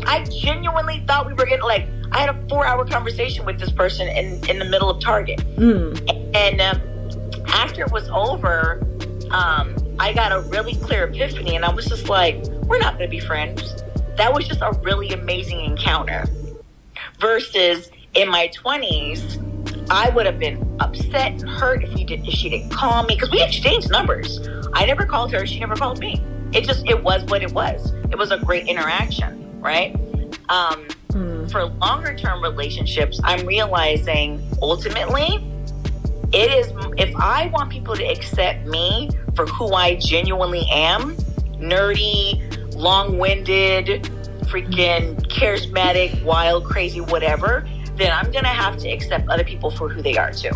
I 0.10 0.24
genuinely 0.24 1.04
thought 1.06 1.28
we 1.28 1.34
were 1.34 1.46
to, 1.46 1.64
like, 1.64 1.88
I 2.12 2.18
had 2.22 2.30
a 2.30 2.48
four 2.50 2.66
hour 2.66 2.84
conversation 2.84 3.46
with 3.46 3.60
this 3.60 3.72
person 3.72 4.08
in, 4.08 4.44
in 4.50 4.58
the 4.58 4.66
middle 4.66 4.90
of 4.90 5.00
Target. 5.00 5.38
Mm. 5.56 6.36
And 6.36 6.60
um, 6.60 7.46
after 7.48 7.84
it 7.84 7.92
was 7.92 8.10
over, 8.10 8.84
um, 9.30 9.76
I 10.00 10.12
got 10.14 10.32
a 10.32 10.42
really 10.50 10.74
clear 10.74 11.04
epiphany, 11.04 11.56
and 11.56 11.64
I 11.64 11.72
was 11.72 11.86
just 11.86 12.10
like, 12.10 12.44
we're 12.64 12.80
not 12.80 12.98
going 12.98 13.08
to 13.08 13.12
be 13.12 13.20
friends. 13.20 13.84
That 14.18 14.34
was 14.34 14.48
just 14.48 14.62
a 14.62 14.72
really 14.82 15.12
amazing 15.12 15.64
encounter. 15.64 16.26
Versus 17.20 17.92
in 18.16 18.30
my 18.30 18.50
20s, 18.58 19.90
I 19.92 20.10
would 20.10 20.26
have 20.26 20.40
been 20.40 20.76
upset 20.80 21.34
and 21.34 21.48
hurt 21.48 21.84
if, 21.84 21.94
we 21.94 22.04
didn't 22.04 22.26
if 22.26 22.34
she 22.34 22.50
didn't 22.50 22.72
call 22.72 23.04
me 23.04 23.14
because 23.14 23.30
we 23.30 23.44
exchanged 23.44 23.92
numbers. 23.92 24.48
I 24.74 24.88
never 24.88 25.06
called 25.06 25.32
her, 25.34 25.46
she 25.46 25.60
never 25.60 25.76
called 25.76 26.00
me. 26.00 26.20
It 26.52 26.64
just, 26.64 26.88
it 26.90 27.04
was 27.04 27.24
what 27.26 27.44
it 27.44 27.52
was. 27.52 27.94
It 28.10 28.18
was 28.18 28.32
a 28.32 28.40
great 28.40 28.68
interaction, 28.68 29.49
right? 29.60 29.96
Um, 30.50 30.88
Mm. 31.10 31.52
for 31.52 31.66
longer 31.66 32.16
term 32.16 32.42
relationships, 32.44 33.20
I'm 33.24 33.46
realizing 33.48 34.40
ultimately 34.62 35.44
it 36.32 36.52
is 36.52 36.72
if 36.98 37.16
I 37.16 37.48
want 37.48 37.72
people 37.72 37.96
to 37.96 38.04
accept 38.06 38.68
me 38.68 39.10
for 39.36 39.48
who 39.48 39.74
I 39.74 39.96
genuinely 39.96 40.68
am 40.72 41.16
nerdy, 41.58 42.40
long 42.76 43.18
winded, 43.18 44.04
freaking 44.44 45.16
charismatic, 45.30 46.24
wild, 46.24 46.66
crazy, 46.66 47.02
whatever 47.02 47.68
then 47.96 48.12
I'm 48.14 48.32
gonna 48.32 48.48
have 48.48 48.78
to 48.78 48.90
accept 48.90 49.28
other 49.30 49.44
people 49.44 49.70
for 49.72 49.90
who 49.90 50.02
they 50.02 50.16
are 50.16 50.32
too 50.32 50.52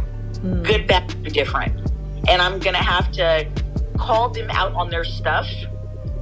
Mm. 0.45 0.63
good, 0.63 0.88
bad, 0.88 1.24
different. 1.33 1.74
And 2.29 2.41
I'm 2.41 2.60
gonna 2.60 2.77
have 2.77 3.12
to 3.13 3.45
call 3.98 4.29
them 4.29 4.50
out 4.51 4.74
on 4.75 4.89
their 4.89 5.03
stuff 5.03 5.48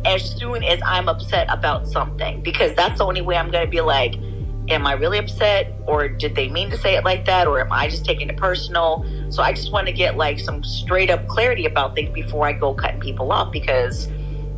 as 0.05 0.23
soon 0.23 0.63
as 0.63 0.79
I'm 0.85 1.07
upset 1.07 1.47
about 1.49 1.87
something 1.87 2.41
because 2.41 2.75
that's 2.75 2.97
the 2.97 3.05
only 3.05 3.21
way 3.21 3.37
I'm 3.37 3.51
gonna 3.51 3.67
be 3.67 3.81
like, 3.81 4.15
am 4.69 4.87
I 4.87 4.93
really 4.93 5.17
upset 5.17 5.73
or 5.85 6.07
did 6.07 6.35
they 6.35 6.47
mean 6.47 6.69
to 6.69 6.77
say 6.77 6.95
it 6.95 7.03
like 7.03 7.25
that 7.25 7.47
or 7.47 7.59
am 7.59 7.71
I 7.71 7.87
just 7.89 8.05
taking 8.05 8.29
it 8.29 8.37
personal? 8.37 9.05
So 9.29 9.43
I 9.43 9.53
just 9.53 9.71
want 9.71 9.87
to 9.87 9.93
get 9.93 10.17
like 10.17 10.39
some 10.39 10.63
straight 10.63 11.09
up 11.09 11.27
clarity 11.27 11.65
about 11.65 11.95
things 11.95 12.13
before 12.13 12.47
I 12.47 12.53
go 12.53 12.73
cutting 12.73 12.99
people 12.99 13.31
off 13.31 13.51
because, 13.51 14.07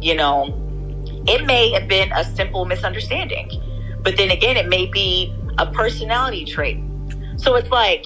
you 0.02 0.16
know, 0.16 0.60
it 1.28 1.46
may 1.46 1.72
have 1.72 1.88
been 1.88 2.12
a 2.12 2.24
simple 2.24 2.66
misunderstanding, 2.66 3.50
but 4.02 4.18
then 4.18 4.32
again, 4.32 4.58
it 4.58 4.68
may 4.68 4.86
be 4.86 5.34
a 5.58 5.66
personality 5.72 6.46
trait. 6.46 6.80
So 7.38 7.56
it's 7.56 7.70
like, 7.70 8.06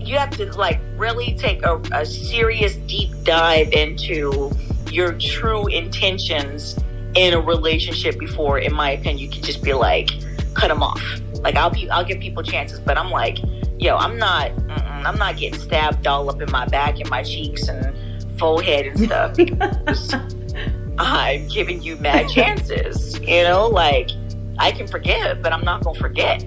you 0.00 0.18
have 0.18 0.30
to 0.36 0.50
like 0.56 0.80
really 0.96 1.34
take 1.34 1.64
a, 1.64 1.80
a 1.92 2.04
serious 2.04 2.76
deep 2.76 3.10
dive 3.24 3.72
into 3.72 4.50
your 4.92 5.12
true 5.14 5.66
intentions 5.68 6.76
in 7.14 7.34
a 7.34 7.40
relationship 7.40 8.18
before 8.18 8.58
in 8.58 8.72
my 8.72 8.90
opinion 8.90 9.18
you 9.18 9.28
can 9.28 9.42
just 9.42 9.62
be 9.62 9.72
like 9.72 10.10
cut 10.54 10.68
them 10.68 10.82
off. 10.82 11.02
Like 11.40 11.56
i'll 11.56 11.70
be 11.70 11.90
i'll 11.90 12.04
give 12.04 12.20
people 12.20 12.42
chances 12.42 12.78
but 12.78 12.96
i'm 12.96 13.10
like 13.10 13.38
yo 13.78 13.96
i'm 13.96 14.16
not 14.16 14.52
i'm 14.70 15.18
not 15.18 15.36
getting 15.36 15.58
stabbed 15.58 16.06
all 16.06 16.30
up 16.30 16.40
in 16.40 16.50
my 16.52 16.66
back 16.66 17.00
and 17.00 17.10
my 17.10 17.24
cheeks 17.24 17.66
and 17.66 18.38
forehead 18.38 18.86
and 18.86 19.96
stuff 19.96 20.22
i'm 20.98 21.48
giving 21.48 21.82
you 21.82 21.96
mad 21.96 22.28
chances 22.28 23.18
you 23.20 23.42
know? 23.42 23.66
Like 23.66 24.10
i 24.58 24.70
can 24.70 24.86
forgive 24.86 25.42
but 25.42 25.52
i'm 25.52 25.64
not 25.64 25.82
gonna 25.82 25.98
forget. 25.98 26.44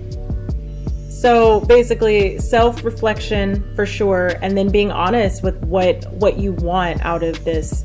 So 1.10 1.62
basically, 1.62 2.38
self-reflection 2.38 3.73
for 3.75 3.86
sure, 3.88 4.34
and 4.43 4.55
then 4.55 4.69
being 4.69 4.91
honest 4.91 5.41
with 5.41 5.58
what 5.63 6.05
what 6.13 6.38
you 6.38 6.51
want 6.53 7.03
out 7.03 7.23
of 7.23 7.43
this 7.45 7.84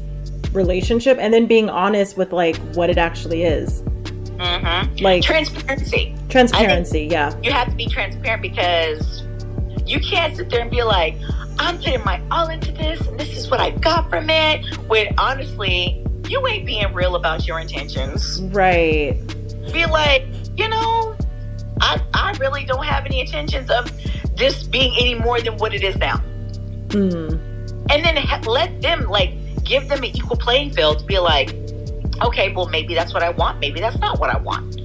relationship, 0.52 1.18
and 1.20 1.32
then 1.32 1.46
being 1.46 1.70
honest 1.70 2.16
with 2.16 2.32
like 2.32 2.56
what 2.74 2.90
it 2.90 2.98
actually 2.98 3.44
is, 3.44 3.80
hmm 4.40 5.02
like 5.02 5.22
transparency 5.22 6.14
transparency. 6.28 7.08
Yeah. 7.10 7.34
you 7.42 7.52
have 7.52 7.68
to 7.68 7.74
be 7.74 7.86
transparent 7.86 8.42
because 8.42 9.24
you 9.86 10.00
can't 10.00 10.36
sit 10.36 10.50
there 10.50 10.60
and 10.60 10.70
be 10.70 10.82
like, 10.82 11.16
I'm 11.58 11.76
putting 11.78 12.04
my 12.04 12.22
all 12.30 12.48
into 12.48 12.72
this 12.72 13.00
and 13.06 13.18
this 13.18 13.36
is 13.36 13.50
what 13.50 13.60
I 13.60 13.70
got 13.70 14.08
from 14.08 14.30
it. 14.30 14.64
When 14.86 15.12
honestly, 15.18 16.04
you 16.28 16.46
ain't 16.46 16.64
being 16.64 16.92
real 16.94 17.16
about 17.16 17.46
your 17.46 17.58
intentions. 17.58 18.40
Right. 18.42 19.18
Be 19.72 19.86
like, 19.86 20.26
you 20.56 20.68
know, 20.68 21.16
I, 21.80 22.00
I 22.14 22.36
really 22.38 22.64
don't 22.64 22.84
have 22.84 23.04
any 23.04 23.20
intentions 23.20 23.70
of 23.70 23.90
this 24.36 24.62
being 24.62 24.94
any 24.98 25.14
more 25.14 25.40
than 25.40 25.56
what 25.56 25.74
it 25.74 25.82
is 25.82 25.96
now. 25.96 26.22
Mm. 26.88 27.32
And 27.90 28.04
then 28.04 28.16
ha- 28.16 28.40
let 28.46 28.80
them, 28.80 29.08
like, 29.08 29.32
give 29.64 29.88
them 29.88 29.98
an 29.98 30.16
equal 30.16 30.36
playing 30.36 30.70
field 30.70 30.98
to 31.00 31.04
be 31.06 31.18
like, 31.18 31.54
okay, 32.22 32.52
well, 32.52 32.66
maybe 32.68 32.94
that's 32.94 33.12
what 33.14 33.22
I 33.22 33.30
want. 33.30 33.60
Maybe 33.60 33.80
that's 33.80 33.98
not 33.98 34.18
what 34.18 34.30
I 34.30 34.38
want. 34.38 34.76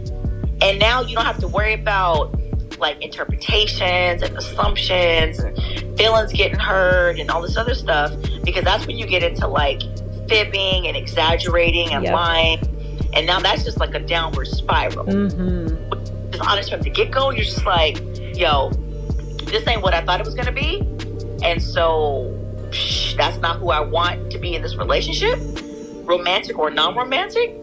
And 0.61 0.79
now 0.79 1.01
you 1.01 1.15
don't 1.15 1.25
have 1.25 1.39
to 1.39 1.47
worry 1.47 1.73
about 1.73 2.39
like 2.79 3.01
interpretations 3.01 4.21
and 4.21 4.38
assumptions 4.38 5.39
and 5.39 5.57
feelings 5.97 6.33
getting 6.33 6.59
hurt 6.59 7.19
and 7.19 7.29
all 7.31 7.41
this 7.41 7.55
other 7.57 7.73
stuff 7.73 8.13
because 8.43 8.63
that's 8.63 8.85
when 8.85 8.97
you 8.97 9.05
get 9.05 9.23
into 9.23 9.47
like 9.47 9.81
fibbing 10.27 10.88
and 10.88 10.97
exaggerating 10.97 11.91
and 11.93 12.03
Yep. 12.03 12.13
lying. 12.13 12.59
And 13.13 13.25
now 13.25 13.39
that's 13.39 13.63
just 13.63 13.79
like 13.79 13.93
a 13.93 13.99
downward 13.99 14.47
spiral. 14.47 15.05
Mm-hmm. 15.05 16.31
Just 16.31 16.43
honest 16.45 16.69
from 16.71 16.81
the 16.81 16.89
get 16.89 17.11
go, 17.11 17.29
you're 17.31 17.45
just 17.45 17.65
like, 17.65 17.97
yo, 18.35 18.71
this 19.45 19.65
ain't 19.67 19.81
what 19.81 19.93
I 19.93 20.03
thought 20.03 20.19
it 20.19 20.25
was 20.25 20.35
gonna 20.35 20.51
be. 20.51 20.81
And 21.43 21.61
so 21.61 22.34
that's 23.17 23.38
not 23.38 23.59
who 23.59 23.69
I 23.69 23.79
want 23.79 24.31
to 24.31 24.38
be 24.39 24.55
in 24.55 24.61
this 24.61 24.75
relationship, 24.75 25.39
romantic 26.03 26.57
or 26.57 26.69
non 26.69 26.95
romantic. 26.95 27.55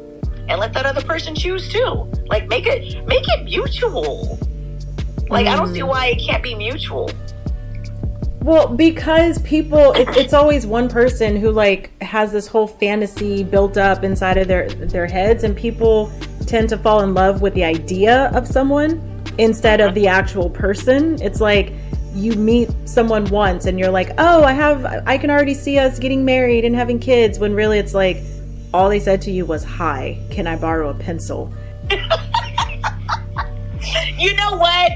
And 0.49 0.59
let 0.61 0.73
that 0.73 0.87
other 0.87 1.03
person 1.03 1.35
choose 1.35 1.69
too. 1.69 2.11
Like 2.27 2.49
make 2.49 2.67
it 2.67 3.07
make 3.07 3.25
it 3.29 3.45
mutual. 3.45 4.39
Like 5.29 5.47
I 5.47 5.57
don't 5.57 5.73
see 5.73 5.81
Mm. 5.81 5.89
why 5.89 6.07
it 6.09 6.17
can't 6.27 6.43
be 6.43 6.55
mutual. 6.55 7.11
Well, 8.43 8.67
because 8.67 9.39
people, 9.43 9.93
it, 9.93 10.09
it's 10.17 10.33
always 10.33 10.67
one 10.67 10.89
person 10.89 11.37
who 11.37 11.53
like 11.53 11.93
has 12.03 12.33
this 12.33 12.49
whole 12.49 12.67
fantasy 12.67 13.45
built 13.45 13.77
up 13.77 14.03
inside 14.03 14.37
of 14.37 14.49
their 14.49 14.69
their 14.69 15.07
heads, 15.07 15.45
and 15.45 15.57
people 15.57 16.11
tend 16.47 16.69
to 16.71 16.77
fall 16.79 17.03
in 17.03 17.15
love 17.15 17.41
with 17.41 17.55
the 17.55 17.63
idea 17.63 18.31
of 18.35 18.49
someone 18.49 19.01
instead 19.39 19.81
of 19.81 19.95
the 19.95 20.09
actual 20.09 20.51
person. 20.51 21.23
It's 21.23 21.41
like 21.41 21.73
you 22.15 22.33
meet 22.35 22.71
someone 22.85 23.25
once, 23.27 23.67
and 23.67 23.79
you're 23.79 23.91
like, 23.91 24.11
"Oh, 24.19 24.45
I 24.45 24.53
have, 24.53 24.85
I 25.07 25.19
can 25.19 25.31
already 25.31 25.55
see 25.55 25.79
us 25.79 25.99
getting 25.99 26.25
married 26.25 26.65
and 26.65 26.75
having 26.75 26.99
kids." 26.99 27.39
When 27.39 27.55
really, 27.55 27.79
it's 27.79 27.95
like 27.95 28.19
all 28.73 28.89
they 28.89 29.01
said 29.01 29.23
to 29.23 29.31
you 29.31 29.45
was, 29.47 29.65
"Hi, 29.65 30.19
can 30.31 30.47
I 30.47 30.57
borrow 30.57 30.91
a 30.91 30.95
pencil?" 30.95 31.53
You 34.19 34.35
know 34.37 34.57
what? 34.57 34.93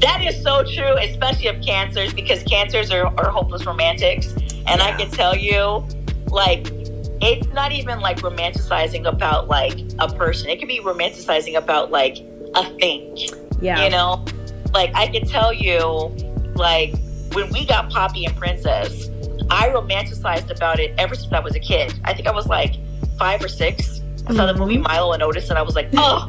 That 0.00 0.22
is 0.22 0.42
so 0.42 0.62
true, 0.62 0.96
especially 0.98 1.46
of 1.46 1.62
cancers, 1.62 2.12
because 2.12 2.42
cancers 2.42 2.90
are, 2.90 3.06
are 3.06 3.30
hopeless 3.30 3.64
romantics. 3.64 4.34
And 4.66 4.82
I 4.82 4.92
can 4.96 5.10
tell 5.10 5.34
you, 5.34 5.86
like, 6.26 6.66
it's 7.22 7.46
not 7.48 7.72
even 7.72 8.00
like 8.00 8.18
romanticizing 8.18 9.06
about 9.06 9.48
like 9.48 9.78
a 9.98 10.12
person. 10.12 10.50
It 10.50 10.58
could 10.58 10.68
be 10.68 10.80
romanticizing 10.80 11.56
about 11.56 11.90
like 11.90 12.18
a 12.54 12.64
thing. 12.78 13.16
Yeah, 13.60 13.84
You 13.84 13.90
know? 13.90 14.24
Like 14.74 14.94
I 14.94 15.06
can 15.06 15.26
tell 15.26 15.52
you, 15.52 16.14
like, 16.56 16.94
when 17.32 17.50
we 17.52 17.64
got 17.66 17.90
Poppy 17.90 18.24
and 18.24 18.36
Princess, 18.36 19.08
I 19.50 19.68
romanticized 19.68 20.50
about 20.50 20.80
it 20.80 20.94
ever 20.98 21.14
since 21.14 21.32
I 21.32 21.40
was 21.40 21.54
a 21.54 21.60
kid. 21.60 21.94
I 22.04 22.14
think 22.14 22.26
I 22.26 22.32
was 22.32 22.46
like 22.46 22.74
five 23.18 23.42
or 23.44 23.48
six. 23.48 24.00
I 24.28 24.34
saw 24.34 24.46
the 24.46 24.54
Mhm. 24.54 24.58
movie 24.58 24.78
Milo 24.78 25.12
and 25.12 25.22
Otis, 25.22 25.48
and 25.50 25.58
I 25.58 25.62
was 25.62 25.76
like, 25.76 25.88
"Oh, 25.96 26.28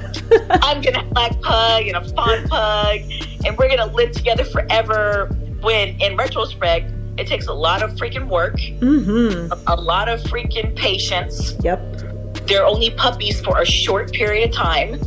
I'm 0.62 0.82
gonna 0.82 1.00
have 1.00 1.08
a 1.08 1.14
black 1.14 1.42
pug 1.42 1.88
and 1.88 1.96
a 1.98 2.04
fawn 2.10 2.48
pug, 2.50 3.00
and 3.46 3.58
we're 3.58 3.70
gonna 3.70 3.92
live 3.94 4.12
together 4.12 4.44
forever." 4.44 5.36
When 5.62 6.00
in 6.00 6.16
retrospect, 6.16 6.92
it 7.18 7.26
takes 7.26 7.48
a 7.48 7.54
lot 7.54 7.82
of 7.82 7.92
freaking 7.96 8.28
work, 8.28 8.58
Mm-hmm. 8.58 9.52
a 9.66 9.76
lot 9.76 10.08
of 10.10 10.22
freaking 10.24 10.76
patience. 10.76 11.56
Yep. 11.64 12.04
They're 12.46 12.66
only 12.66 12.92
puppies 12.92 13.42
for 13.42 13.60
a 13.60 13.66
short 13.66 14.14
period 14.14 14.50
of 14.50 14.56
time. 14.56 15.00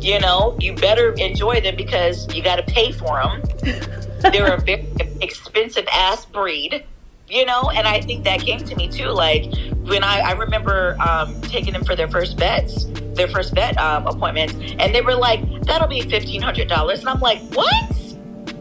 You 0.00 0.20
know, 0.20 0.56
you 0.60 0.74
better 0.74 1.12
enjoy 1.14 1.60
them 1.60 1.74
because 1.76 2.32
you 2.34 2.42
got 2.42 2.56
to 2.56 2.62
pay 2.72 2.92
for 2.92 3.20
them. 3.22 3.42
They're 4.22 4.54
a 4.54 4.60
very 4.60 4.86
expensive 5.20 5.86
ass 5.90 6.24
breed, 6.24 6.84
you 7.28 7.44
know, 7.44 7.70
and 7.70 7.86
I 7.86 8.00
think 8.00 8.24
that 8.24 8.40
came 8.40 8.60
to 8.60 8.76
me 8.76 8.88
too. 8.88 9.08
Like 9.08 9.52
when 9.82 10.04
I, 10.04 10.20
I 10.20 10.32
remember 10.32 10.96
um, 11.00 11.40
taking 11.42 11.72
them 11.72 11.84
for 11.84 11.96
their 11.96 12.08
first 12.08 12.38
vets, 12.38 12.86
their 13.14 13.28
first 13.28 13.54
vet 13.54 13.78
um, 13.78 14.06
appointments, 14.06 14.54
and 14.78 14.94
they 14.94 15.00
were 15.00 15.14
like, 15.14 15.40
"That'll 15.62 15.88
be 15.88 16.02
fifteen 16.02 16.42
hundred 16.42 16.68
dollars," 16.68 17.00
and 17.00 17.08
I'm 17.08 17.20
like, 17.20 17.40
"What? 17.54 17.92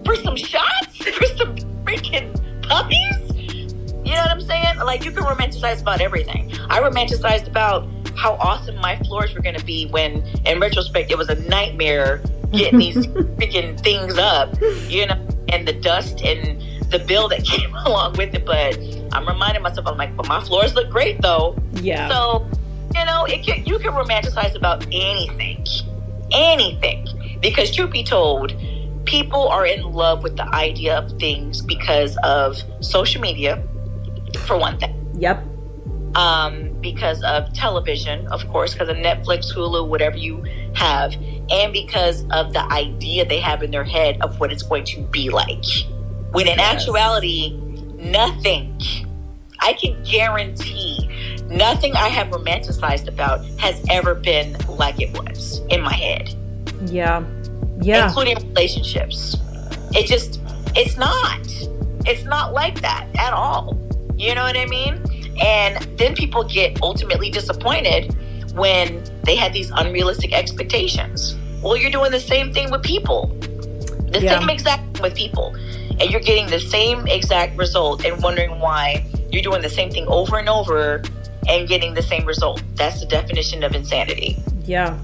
for 0.06 0.16
some 0.16 0.36
shots? 0.36 0.98
For 0.98 1.26
some 1.38 1.56
freaking 1.86 2.32
puppies? 2.64 3.54
You 4.06 4.16
know 4.16 4.22
what 4.22 4.32
I'm 4.32 4.42
saying? 4.42 4.78
Like 4.78 5.06
you 5.06 5.12
can 5.12 5.24
romanticize 5.24 5.82
about 5.82 6.02
everything. 6.02 6.52
I 6.70 6.80
romanticized 6.80 7.48
about 7.48 7.88
how 8.16 8.34
awesome 8.34 8.76
my 8.78 8.98
floors 9.00 9.34
were 9.34 9.42
going 9.42 9.58
to 9.58 9.66
be 9.66 9.88
when, 9.88 10.22
in 10.46 10.60
retrospect, 10.60 11.12
it 11.12 11.18
was 11.18 11.30
a 11.30 11.36
nightmare 11.50 12.22
getting 12.52 12.80
these 12.80 12.96
freaking 13.08 13.80
things 13.80 14.18
up. 14.18 14.54
You 14.88 15.08
know, 15.08 15.28
and 15.52 15.68
the 15.68 15.74
dust 15.74 16.22
and 16.22 16.62
the 16.92 17.00
bill 17.00 17.28
that 17.30 17.44
came 17.46 17.74
along 17.76 18.14
with 18.14 18.34
it. 18.34 18.46
But 18.46 18.78
I'm 19.12 19.28
reminding 19.28 19.64
myself, 19.64 19.88
I'm 19.88 19.98
like, 19.98 20.16
but 20.16 20.28
my 20.28 20.42
floors 20.42 20.76
look 20.76 20.90
great 20.90 21.22
though. 21.22 21.58
Yeah. 21.74 22.10
So, 22.10 22.48
you 22.96 23.06
know, 23.06 23.26
it 23.26 23.44
can, 23.46 23.66
you 23.66 23.80
can 23.80 23.92
romanticize 23.92 24.56
about 24.56 24.86
anything, 24.92 25.66
anything. 26.32 27.08
Because 27.42 27.74
truth 27.74 27.92
be 27.92 28.04
told, 28.04 28.54
people 29.06 29.48
are 29.48 29.66
in 29.66 29.82
love 29.84 30.24
with 30.24 30.38
the 30.38 30.48
idea 30.54 30.98
of 30.98 31.18
things 31.20 31.62
because 31.62 32.18
of 32.24 32.62
social 32.82 33.22
media, 33.22 33.64
for 34.46 34.58
one 34.58 34.78
thing. 34.78 34.96
Yep. 35.18 35.44
Um, 36.16 36.74
because 36.82 37.24
of 37.24 37.52
television, 37.54 38.28
of 38.28 38.48
course, 38.50 38.74
because 38.74 38.90
of 38.90 38.98
Netflix, 38.98 39.54
Hulu, 39.54 39.88
whatever 39.88 40.18
you 40.18 40.44
have, 40.74 41.14
and 41.50 41.74
because 41.74 42.26
of 42.32 42.54
the 42.54 42.64
idea 42.72 43.26
they 43.28 43.40
have 43.40 43.64
in 43.64 43.72
their 43.72 43.84
head 43.84 44.18
of 44.22 44.40
what 44.40 44.52
it's 44.52 44.64
going 44.64 44.86
to 44.86 45.02
be 45.02 45.30
like. 45.30 45.66
When 46.32 46.48
in 46.48 46.58
Yes. 46.58 46.74
actuality, 46.82 47.58
nothing, 47.98 48.80
I 49.60 49.74
can 49.74 50.02
guarantee, 50.04 51.10
nothing 51.48 51.94
I 51.96 52.08
have 52.08 52.28
romanticized 52.28 53.08
about 53.08 53.46
has 53.60 53.84
ever 53.90 54.16
been 54.16 54.56
like 54.70 55.00
it 55.02 55.12
was 55.18 55.60
in 55.70 55.82
my 55.82 55.94
head, 55.94 56.34
Yeah. 56.88 57.24
Yeah. 57.82 58.08
including 58.08 58.38
relationships. 58.50 59.36
It 59.94 60.08
just, 60.08 60.40
it's 60.76 60.98
not. 60.98 61.40
It's 62.06 62.24
not 62.24 62.54
like 62.54 62.82
that 62.82 63.08
at 63.18 63.34
all. 63.34 63.78
You 64.16 64.34
know 64.36 64.44
what 64.44 64.56
I 64.58 64.66
mean? 64.66 65.04
And 65.44 65.78
then 65.98 66.16
people 66.16 66.44
get 66.44 66.82
ultimately 66.82 67.30
disappointed 67.30 68.16
when 68.54 69.04
they 69.24 69.36
had 69.36 69.54
these 69.54 69.72
unrealistic 69.72 70.34
expectations. 70.34 71.36
Well, 71.62 71.76
you're 71.78 71.92
doing 71.92 72.12
the 72.12 72.20
same 72.20 72.54
thing 72.54 72.72
with 72.72 72.84
people. 72.84 73.28
The 74.12 74.20
Yeah. 74.22 74.40
same 74.40 74.50
exact 74.50 75.00
with 75.02 75.16
people. 75.16 75.56
And 76.00 76.10
you're 76.10 76.20
getting 76.22 76.48
the 76.48 76.60
same 76.60 77.08
exact 77.08 77.58
result 77.58 78.04
and 78.04 78.22
wondering 78.22 78.60
why 78.60 79.06
you're 79.32 79.44
doing 79.44 79.62
the 79.62 79.70
same 79.70 79.90
thing 79.92 80.06
over 80.08 80.38
and 80.38 80.50
over 80.50 81.02
and 81.48 81.68
getting 81.68 81.94
the 81.94 82.02
same 82.02 82.26
result. 82.26 82.62
That's 82.76 83.00
the 83.00 83.06
definition 83.06 83.64
of 83.64 83.74
insanity. 83.76 84.38
Yeah. 84.66 84.98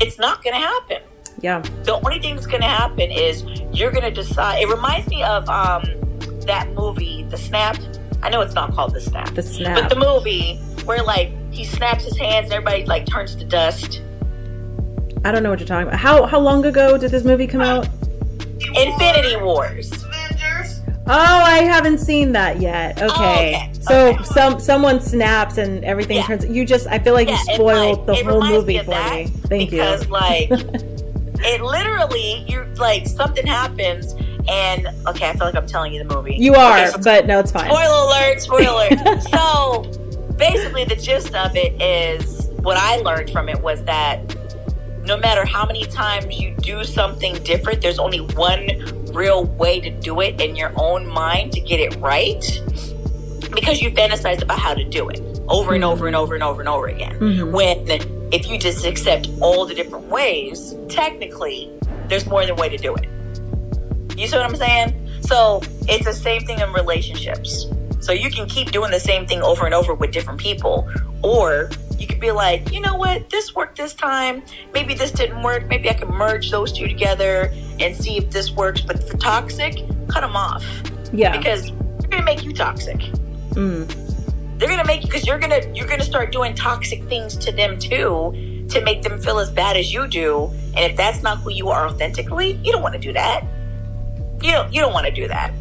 It's 0.00 0.18
not 0.18 0.42
going 0.44 0.54
to 0.54 0.60
happen 0.60 0.98
Yeah. 1.40 1.62
the 1.84 1.94
only 1.94 2.18
thing 2.20 2.34
that's 2.34 2.46
going 2.46 2.62
to 2.62 2.68
happen 2.68 3.10
is 3.10 3.44
you're 3.72 3.90
going 3.90 4.04
to 4.04 4.10
decide. 4.10 4.62
It 4.62 4.68
reminds 4.68 5.08
me 5.08 5.22
of 5.22 5.48
um, 5.48 5.82
that 6.46 6.72
movie, 6.74 7.24
The 7.30 7.36
Snap. 7.36 7.76
I 8.22 8.30
know 8.30 8.40
it's 8.42 8.54
not 8.54 8.72
called 8.74 8.94
The 8.94 9.00
Snap, 9.00 9.34
The 9.34 9.42
Snap. 9.42 9.80
but 9.80 9.88
the 9.88 9.96
movie 9.96 10.56
where 10.84 11.02
like 11.02 11.30
he 11.52 11.64
snaps 11.64 12.04
his 12.04 12.16
hands, 12.18 12.46
and 12.46 12.54
everybody 12.54 12.84
like 12.86 13.06
turns 13.06 13.34
to 13.36 13.44
dust. 13.44 14.02
I 15.24 15.30
don't 15.30 15.42
know 15.42 15.50
what 15.50 15.60
you're 15.60 15.68
talking 15.68 15.86
about. 15.88 15.98
How 16.00 16.26
how 16.26 16.40
long 16.40 16.64
ago 16.66 16.98
did 16.98 17.10
this 17.10 17.24
movie 17.24 17.46
come 17.46 17.60
out? 17.60 17.88
Infinity 18.74 19.36
Wars. 19.36 19.90
Oh, 21.04 21.12
I 21.14 21.58
haven't 21.64 21.98
seen 21.98 22.30
that 22.32 22.60
yet. 22.60 23.00
Oh, 23.02 23.06
okay. 23.06 23.54
Oh, 23.56 23.58
okay. 23.58 23.72
So 23.80 24.06
Okay. 24.10 24.24
some 24.24 24.60
someone 24.60 25.00
snaps 25.00 25.58
and 25.58 25.84
everything 25.84 26.16
Yeah. 26.18 26.26
turns 26.26 26.46
you 26.46 26.64
just 26.64 26.86
I 26.86 26.98
feel 27.00 27.12
like 27.14 27.28
Yeah, 27.28 27.38
you 27.48 27.54
spoiled 27.56 28.06
like, 28.08 28.24
the 28.24 28.24
whole 28.24 28.40
movie 28.42 28.78
me 28.78 28.84
for 28.84 28.90
me. 28.90 29.26
Thank 29.48 29.70
because 29.70 30.04
you. 30.06 30.12
like 30.12 30.50
it 31.44 31.60
literally, 31.60 32.44
you're 32.48 32.66
like 32.76 33.06
something 33.08 33.44
happens, 33.46 34.14
and 34.48 34.86
okay, 35.08 35.28
I 35.28 35.32
feel 35.32 35.46
like 35.46 35.56
I'm 35.56 35.66
telling 35.66 35.92
you 35.92 36.04
the 36.06 36.14
movie. 36.14 36.36
You 36.38 36.54
are, 36.54 36.78
Okay, 36.78 36.90
so 36.90 36.98
but 37.02 37.26
no, 37.26 37.40
it's 37.40 37.50
fine. 37.50 37.68
Spoiler 37.68 38.06
alert, 38.06 38.40
spoiler 38.40 38.88
alert. 38.90 39.22
so 39.34 39.82
basically 40.36 40.84
the 40.84 40.96
gist 40.96 41.34
of 41.34 41.56
it 41.56 41.80
is 41.80 42.48
what 42.60 42.76
I 42.76 42.96
learned 42.96 43.30
from 43.30 43.48
it 43.48 43.60
was 43.60 43.82
that 43.84 44.36
no 45.04 45.16
matter 45.16 45.44
how 45.44 45.66
many 45.66 45.84
times 45.84 46.38
you 46.38 46.54
do 46.56 46.84
something 46.84 47.34
different, 47.42 47.82
there's 47.82 47.98
only 47.98 48.20
one 48.20 48.68
real 49.12 49.44
way 49.44 49.80
to 49.80 49.90
do 49.90 50.20
it 50.20 50.40
in 50.40 50.56
your 50.56 50.72
own 50.76 51.06
mind 51.06 51.52
to 51.52 51.60
get 51.60 51.80
it 51.80 51.94
right. 51.96 52.42
Because 53.52 53.82
you 53.82 53.90
fantasized 53.90 54.42
about 54.42 54.58
how 54.58 54.74
to 54.74 54.84
do 54.84 55.08
it 55.08 55.20
over 55.48 55.74
and 55.74 55.84
over 55.84 56.06
and 56.06 56.16
over 56.16 56.34
and 56.34 56.42
over 56.42 56.60
and 56.60 56.68
over 56.68 56.86
again. 56.86 57.18
Mhm. 57.18 57.50
When 57.52 57.86
if 58.32 58.48
you 58.48 58.58
just 58.58 58.86
accept 58.86 59.28
all 59.40 59.66
the 59.66 59.74
different 59.74 60.06
ways, 60.08 60.74
technically 60.88 61.70
there's 62.08 62.24
more 62.26 62.46
than 62.46 62.54
one 62.56 62.70
way 62.70 62.76
to 62.76 62.82
do 62.82 62.94
it. 62.94 63.06
You 64.16 64.26
see 64.26 64.36
what 64.36 64.46
I'm 64.46 64.56
saying? 64.56 64.94
So 65.22 65.62
it's 65.88 66.04
the 66.04 66.12
same 66.12 66.42
thing 66.42 66.60
in 66.60 66.72
relationships. 66.72 67.66
So 68.02 68.12
you 68.12 68.30
can 68.30 68.46
keep 68.46 68.72
doing 68.72 68.90
the 68.90 69.00
same 69.00 69.26
thing 69.26 69.42
over 69.42 69.64
and 69.64 69.72
over 69.74 69.94
with 69.94 70.10
different 70.10 70.40
people, 70.40 70.90
or 71.22 71.70
you 71.98 72.06
could 72.08 72.18
be 72.18 72.32
like, 72.32 72.72
you 72.72 72.80
know 72.80 72.96
what, 72.96 73.30
this 73.30 73.54
worked 73.54 73.78
this 73.78 73.94
time. 73.94 74.42
Maybe 74.74 74.92
this 74.94 75.12
didn't 75.12 75.42
work. 75.42 75.68
Maybe 75.68 75.88
I 75.88 75.94
can 75.94 76.08
merge 76.08 76.50
those 76.50 76.72
two 76.72 76.88
together 76.88 77.52
and 77.78 77.96
see 77.96 78.16
if 78.18 78.28
this 78.30 78.50
works. 78.50 78.80
But 78.80 79.08
for 79.08 79.16
toxic, 79.18 79.76
cut 80.08 80.22
them 80.22 80.34
off 80.34 80.64
Yeah. 81.12 81.36
because 81.36 81.70
they're 82.00 82.10
gonna 82.10 82.24
make 82.24 82.42
you 82.44 82.52
toxic. 82.52 82.98
Mm. 83.52 84.58
They're 84.58 84.68
gonna 84.68 84.84
make 84.84 85.02
you 85.02 85.06
because 85.08 85.24
you're 85.26 85.38
gonna 85.38 85.60
you're 85.72 85.86
gonna 85.86 86.02
start 86.04 86.32
doing 86.32 86.54
toxic 86.54 87.04
things 87.04 87.36
to 87.36 87.52
them 87.52 87.78
too 87.78 88.66
to 88.68 88.80
make 88.80 89.02
them 89.02 89.20
feel 89.20 89.38
as 89.38 89.50
bad 89.50 89.76
as 89.76 89.92
you 89.92 90.08
do. 90.08 90.50
And 90.74 90.78
if 90.90 90.96
that's 90.96 91.22
not 91.22 91.38
who 91.38 91.50
you 91.52 91.68
are 91.68 91.86
authentically, 91.86 92.52
you 92.64 92.72
don't 92.72 92.82
want 92.82 92.94
to 92.94 93.00
do 93.00 93.12
that. 93.12 93.44
You 94.40 94.50
don't 94.50 94.72
you 94.74 94.80
don't 94.80 94.92
want 94.92 95.06
to 95.06 95.12
do 95.12 95.28
that. 95.28 95.52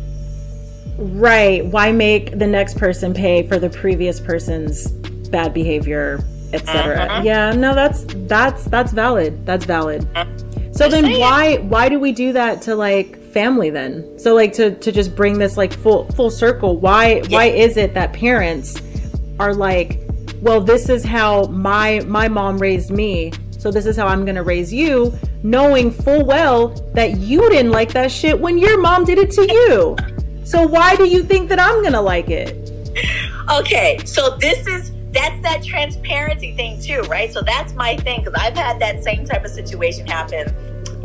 Right. 1.02 1.66
Why 1.66 1.92
make 1.92 2.38
the 2.38 2.48
next 2.48 2.78
person 2.78 3.14
pay 3.14 3.48
for 3.48 3.58
the 3.58 3.70
previous 3.70 4.20
person's 4.20 4.90
bad 5.30 5.54
behavior, 5.54 6.20
etc. 6.54 7.08
Mhm. 7.08 7.24
Yeah, 7.24 7.52
no, 7.52 7.74
that's 7.74 8.06
that's 8.28 8.66
that's 8.66 8.92
valid. 8.92 9.46
That's 9.46 9.66
valid. 9.66 10.08
So 10.74 10.86
Just 10.86 10.92
then 10.92 11.04
saying. 11.06 11.20
why 11.20 11.58
why 11.58 11.90
do 11.90 12.00
we 12.00 12.12
do 12.12 12.34
that 12.34 12.62
to 12.64 12.76
like 12.76 13.22
family 13.34 13.70
then? 13.70 14.06
So 14.20 14.36
like 14.36 14.54
to 14.54 14.72
to 14.76 14.92
just 14.92 15.16
bring 15.16 15.38
this 15.40 15.58
like 15.58 15.74
full 15.74 16.06
full 16.12 16.30
circle, 16.30 16.78
why 16.78 17.22
why 17.30 17.46
is 17.46 17.78
it 17.78 17.94
that 17.96 18.14
parents 18.14 18.80
are 19.40 19.54
like, 19.54 20.00
well, 20.42 20.62
this 20.62 20.88
is 20.88 21.04
how 21.04 21.46
my 21.48 22.02
my 22.08 22.28
mom 22.28 22.58
raised 22.60 22.92
me. 22.92 23.32
So 23.58 23.70
this 23.72 23.86
is 23.86 23.96
how 23.96 24.08
I'm 24.08 24.26
going 24.26 24.36
to 24.36 24.44
raise 24.44 24.74
you, 24.74 25.14
knowing 25.44 25.92
full 25.92 26.26
well 26.26 26.70
that 26.96 27.20
you 27.20 27.48
didn't 27.50 27.72
like 27.72 27.92
that 27.94 28.10
shit 28.12 28.40
when 28.40 28.58
your 28.58 28.80
mom 28.82 29.06
did 29.06 29.20
it 29.20 29.30
to 29.32 29.42
you. 29.54 29.96
So 30.44 30.66
why 30.66 30.96
do 30.96 31.06
you 31.08 31.24
think 31.24 31.50
that 31.50 31.60
I'm 31.60 31.82
going 31.82 31.94
to 31.94 32.02
like 32.02 32.30
it? 32.30 32.72
Okay, 33.52 34.00
so 34.06 34.38
this 34.38 34.66
is 34.68 34.92
that's 35.12 35.42
that 35.44 35.62
transparency 35.64 36.54
thing 36.56 36.80
too, 36.82 37.02
right? 37.04 37.32
So 37.34 37.42
that's 37.42 37.74
my 37.74 37.98
thing 37.98 38.24
because 38.24 38.34
I've 38.42 38.56
had 38.56 38.80
that 38.80 39.04
same 39.04 39.26
type 39.26 39.44
of 39.44 39.52
situation 39.52 40.08
happen. 40.08 40.54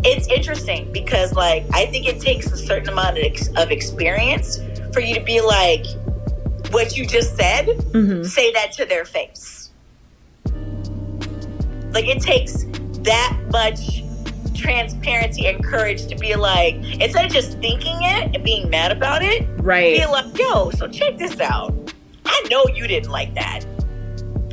It's 0.05 0.29
interesting 0.29 0.91
because 0.93 1.33
like 1.35 1.65
I 1.73 1.87
think 1.87 2.07
it 2.07 2.21
takes 2.21 2.51
a 2.53 2.57
certain 2.57 2.91
amount 2.91 3.19
of, 3.19 3.25
ex- 3.25 3.49
of 3.57 3.71
experience 3.73 4.61
for 4.93 5.01
you 5.01 5.15
to 5.17 5.23
be 5.25 5.41
like 5.41 5.85
what 6.71 6.97
you 6.97 7.05
just 7.07 7.37
said, 7.37 7.67
Mhm. 7.67 8.25
say 8.25 8.53
that 8.53 8.73
to 8.73 8.85
their 8.85 9.05
face. 9.05 9.71
Like 11.93 12.07
it 12.07 12.21
takes 12.21 12.65
that 13.03 13.37
much 13.51 14.03
transparency 14.57 15.47
and 15.47 15.63
courage 15.65 16.07
to 16.07 16.17
be 16.17 16.35
like 16.35 16.75
instead 17.01 17.25
of 17.27 17.33
just 17.33 17.59
thinking 17.59 17.97
it 18.01 18.35
and 18.35 18.43
being 18.45 18.69
mad 18.71 18.93
about 18.93 19.23
it, 19.23 19.47
Right. 19.59 19.99
be 19.99 20.07
like, 20.07 20.37
yo, 20.39 20.71
so 20.71 20.89
check 20.89 21.19
this 21.19 21.39
out. 21.41 21.73
I 22.25 22.47
know 22.51 22.65
you 22.75 22.87
didn't 22.87 23.11
like 23.11 23.35
that. 23.35 23.65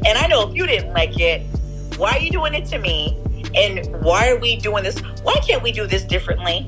And 0.05 0.17
I 0.17 0.27
know 0.27 0.47
if 0.49 0.55
you 0.55 0.65
didn't 0.67 0.93
like 0.93 1.19
it, 1.19 1.41
why 1.97 2.11
are 2.11 2.19
you 2.19 2.31
doing 2.31 2.53
it 2.53 2.65
to 2.67 2.77
me? 2.77 3.17
And 3.55 3.85
why 4.03 4.29
are 4.29 4.37
we 4.37 4.55
doing 4.57 4.83
this? 4.83 4.99
Why 5.23 5.35
can't 5.47 5.61
we 5.63 5.71
do 5.71 5.85
this 5.87 6.03
differently? 6.03 6.67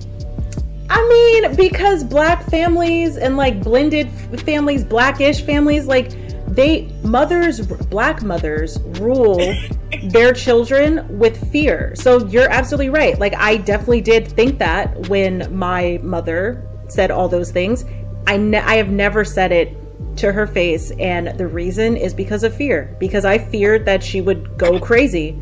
I 0.90 1.42
mean, 1.42 1.56
because 1.56 2.04
black 2.04 2.44
families 2.50 3.18
and 3.18 3.38
like 3.38 3.62
blended 3.64 4.10
families, 4.42 4.84
blackish 4.84 5.42
families, 5.42 5.88
like 5.88 6.12
they 6.56 6.92
mothers, 7.04 7.62
black 7.62 8.24
mothers 8.24 8.80
rule 9.00 9.40
their 10.04 10.34
children 10.34 11.06
with 11.18 11.52
fear. 11.52 11.94
So 11.96 12.26
you're 12.28 12.50
absolutely 12.50 12.90
right. 12.90 13.18
Like 13.20 13.36
I 13.36 13.58
definitely 13.58 14.02
did 14.02 14.28
think 14.28 14.60
that 14.60 15.10
when 15.10 15.56
my 15.56 16.00
mother 16.02 16.68
said 16.88 17.12
all 17.12 17.28
those 17.28 17.52
things. 17.52 17.86
I 18.28 18.38
ne- 18.38 18.60
I 18.60 18.76
have 18.76 18.90
never 18.90 19.24
said 19.24 19.52
it 19.52 19.78
to 20.18 20.32
her 20.32 20.48
face 20.48 20.92
and 20.92 21.38
the 21.38 21.48
reason 21.48 21.98
is 21.98 22.14
because 22.14 22.44
of 22.44 22.56
fear 22.56 22.96
because 23.00 23.26
I 23.26 23.38
feared 23.38 23.86
that 23.86 24.04
she 24.04 24.22
would 24.22 24.58
go 24.58 24.80
crazy 24.80 25.40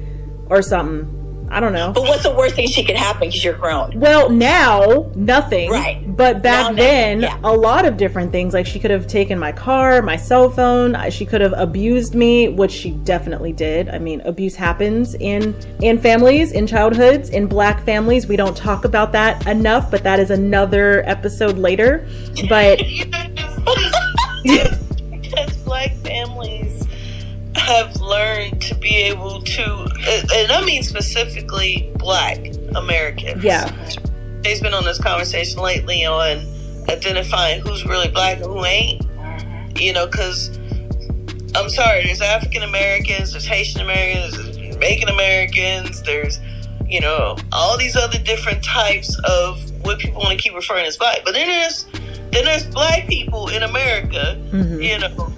or 0.50 0.62
something. 0.62 1.20
I 1.50 1.60
don't 1.60 1.74
know. 1.74 1.92
But 1.92 2.04
what's 2.04 2.24
the 2.24 2.34
worst 2.34 2.56
thing 2.56 2.68
she 2.68 2.84
could 2.84 2.96
happen 2.96 3.28
because 3.28 3.44
you're 3.44 3.54
grown? 3.54 4.00
Well, 4.00 4.30
now 4.30 5.12
nothing. 5.16 5.70
Right. 5.70 6.04
But 6.16 6.42
back 6.42 6.72
Now, 6.72 6.74
then, 6.74 7.22
yeah. 7.22 7.40
a 7.44 7.52
lot 7.54 7.86
of 7.86 7.98
different 7.98 8.32
things. 8.32 8.54
Like 8.54 8.66
she 8.66 8.80
could 8.80 8.92
have 8.92 9.08
taken 9.08 9.38
my 9.40 9.52
car, 9.52 10.02
my 10.02 10.16
cell 10.16 10.50
phone. 10.50 10.96
She 11.10 11.26
could 11.26 11.42
have 11.42 11.54
abused 11.56 12.16
me, 12.16 12.50
which 12.50 12.72
she 12.72 12.92
definitely 12.92 13.54
did. 13.54 13.90
I 13.90 14.00
mean, 14.00 14.22
abuse 14.22 14.56
happens 14.56 15.16
in 15.16 15.56
in 15.82 16.00
families, 16.00 16.52
in 16.52 16.68
childhoods, 16.68 17.30
in 17.30 17.48
black 17.48 17.84
families. 17.84 18.28
We 18.28 18.36
don't 18.36 18.56
talk 18.58 18.86
about 18.86 19.12
that 19.14 19.46
enough, 19.48 19.90
but 19.92 20.04
that 20.04 20.20
is 20.20 20.32
another 20.32 21.04
episode 21.08 21.58
later. 21.58 22.08
But 22.50 22.80
because 22.80 23.06
black 23.10 23.38
families 23.38 24.80
have 27.56 27.96
learned 28.02 28.62
to 28.64 28.76
be 28.76 28.96
able 28.98 29.42
to, 29.42 29.88
and 30.34 30.52
I 30.52 30.64
mean 30.66 30.84
specifically 30.84 31.92
black 31.96 32.40
Americans. 32.76 33.44
yeah, 33.44 33.70
They've 34.42 34.62
been 34.62 34.74
on 34.74 34.84
this 34.84 35.00
conversation 35.00 35.62
lately 35.62 36.06
on 36.06 36.46
identifying 36.90 37.62
who's 37.62 37.86
really 37.86 38.10
black 38.10 38.38
and 38.38 38.46
who 38.46 38.66
ain't. 38.66 39.02
You 39.80 39.94
know, 39.94 40.06
because 40.06 40.50
I'm 41.56 41.70
sorry, 41.70 42.04
there's 42.04 42.22
African 42.22 42.64
Americans, 42.64 43.32
there's 43.32 43.46
Haitian 43.46 43.82
Americans, 43.82 44.36
there's 44.38 44.58
Jamaican 44.58 45.10
Americans, 45.10 46.02
there's, 46.04 46.40
you 46.86 47.00
know, 47.00 47.38
all 47.52 47.78
these 47.78 47.96
other 47.96 48.20
different 48.20 48.64
types 48.64 49.18
of 49.24 49.60
what 49.86 50.00
people 50.00 50.22
want 50.22 50.38
to 50.38 50.44
keep 50.44 50.54
referring 50.54 50.86
as 50.86 50.98
black. 50.98 51.20
But 51.24 51.34
then 51.34 51.48
there's 51.48 51.86
then 52.32 52.46
there's 52.46 52.66
black 52.66 53.08
people 53.08 53.48
in 53.50 53.64
America, 53.64 54.36
Mhm. 54.52 54.84
you 54.84 55.00
know, 55.00 55.34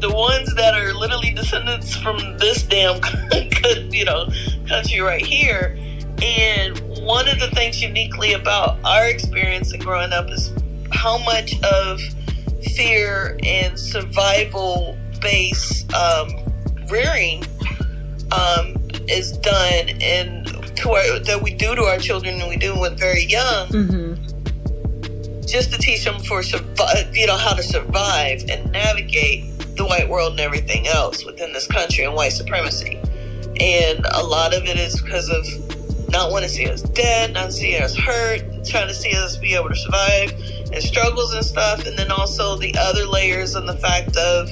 the 0.00 0.12
ones 0.12 0.54
that 0.54 0.74
are 0.74 0.92
literally 0.94 1.32
descendants 1.32 1.96
from 1.96 2.18
this 2.38 2.62
damn, 2.62 3.00
you 3.90 4.04
know, 4.04 4.28
country 4.68 5.00
right 5.00 5.24
here. 5.24 5.76
And 6.22 6.78
one 7.00 7.28
of 7.28 7.38
the 7.38 7.48
things 7.52 7.80
uniquely 7.80 8.32
about 8.32 8.78
our 8.84 9.08
experience 9.08 9.72
in 9.72 9.80
growing 9.80 10.12
up 10.12 10.30
is 10.30 10.52
how 10.92 11.18
much 11.18 11.60
of 11.62 12.00
fear 12.74 13.38
and 13.44 13.78
survival 13.78 14.96
based 15.20 15.92
um, 15.94 16.28
rearing 16.90 17.44
um, 18.32 18.76
is 19.08 19.32
done 19.38 19.90
and 20.00 20.46
to 20.76 20.90
our, 20.90 21.18
that 21.20 21.40
we 21.42 21.54
do 21.54 21.74
to 21.74 21.82
our 21.82 21.98
children 21.98 22.40
and 22.40 22.48
we 22.48 22.56
do 22.56 22.78
when 22.78 22.96
very 22.96 23.24
young. 23.24 23.68
Hmm 23.68 24.14
just 25.48 25.72
to 25.72 25.78
teach 25.78 26.04
them 26.04 26.20
for 26.20 26.42
you 26.42 27.26
know, 27.26 27.36
how 27.36 27.54
to 27.54 27.62
survive 27.62 28.44
and 28.50 28.70
navigate 28.70 29.47
the 29.78 29.86
white 29.86 30.08
world 30.08 30.32
and 30.32 30.40
everything 30.40 30.86
else 30.86 31.24
within 31.24 31.52
this 31.52 31.66
country 31.66 32.04
and 32.04 32.14
white 32.14 32.32
supremacy. 32.32 33.00
And 33.60 34.04
a 34.12 34.22
lot 34.22 34.54
of 34.54 34.64
it 34.64 34.76
is 34.76 35.00
because 35.00 35.28
of 35.30 36.10
not 36.10 36.30
wanting 36.30 36.48
to 36.48 36.54
see 36.54 36.68
us 36.68 36.82
dead, 36.82 37.32
not 37.34 37.52
seeing 37.52 37.82
us 37.82 37.96
hurt, 37.96 38.42
trying 38.64 38.88
to 38.88 38.94
see 38.94 39.14
us 39.16 39.36
be 39.36 39.54
able 39.54 39.68
to 39.68 39.76
survive 39.76 40.32
and 40.72 40.82
struggles 40.82 41.32
and 41.34 41.44
stuff. 41.44 41.86
And 41.86 41.98
then 41.98 42.10
also 42.10 42.56
the 42.56 42.74
other 42.78 43.06
layers 43.06 43.54
and 43.54 43.68
the 43.68 43.76
fact 43.76 44.16
of 44.16 44.50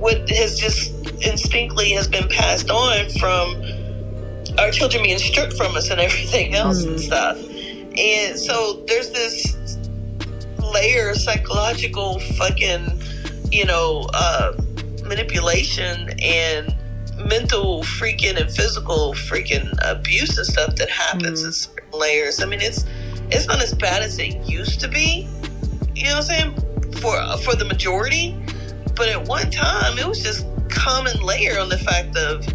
what 0.00 0.28
has 0.30 0.58
just 0.58 0.92
instinctively 1.26 1.90
has 1.92 2.06
been 2.06 2.28
passed 2.28 2.70
on 2.70 3.08
from 3.18 3.62
our 4.58 4.70
children 4.70 5.02
being 5.02 5.18
stripped 5.18 5.54
from 5.54 5.76
us 5.76 5.90
and 5.90 6.00
everything 6.00 6.54
else 6.54 6.84
and 6.84 6.96
Mhm. 6.98 7.04
stuff. 7.04 7.38
And 7.98 8.38
so 8.38 8.84
there's 8.86 9.10
this 9.10 9.55
layer 10.72 11.10
of 11.10 11.16
psychological 11.18 12.18
fucking, 12.38 13.00
you 13.50 13.64
know, 13.64 14.08
uh, 14.14 14.52
manipulation 15.04 16.10
and 16.22 16.74
mental 17.28 17.82
freaking 17.82 18.38
and 18.40 18.50
physical 18.50 19.14
freaking 19.14 19.72
abuse 19.88 20.36
and 20.36 20.46
stuff 20.46 20.76
that 20.76 20.90
happens 20.90 21.42
Mhm. 21.42 21.46
in 21.46 21.52
certain 21.52 21.90
layers. 21.98 22.40
I 22.40 22.46
mean, 22.46 22.60
it's 22.60 22.84
it's 23.30 23.46
not 23.46 23.60
as 23.60 23.74
bad 23.74 24.02
as 24.02 24.18
it 24.18 24.36
used 24.48 24.78
to 24.80 24.88
be. 24.88 25.26
You 25.94 26.04
know 26.04 26.16
what 26.16 26.16
I'm 26.18 26.22
saying? 26.22 26.54
For 27.00 27.16
for 27.38 27.54
the 27.56 27.64
majority, 27.64 28.36
but 28.94 29.08
at 29.08 29.24
one 29.26 29.50
time 29.50 29.98
it 29.98 30.06
was 30.06 30.22
just 30.22 30.44
common 30.68 31.20
layer 31.22 31.58
on 31.58 31.68
the 31.68 31.78
fact 31.78 32.16
of 32.16 32.46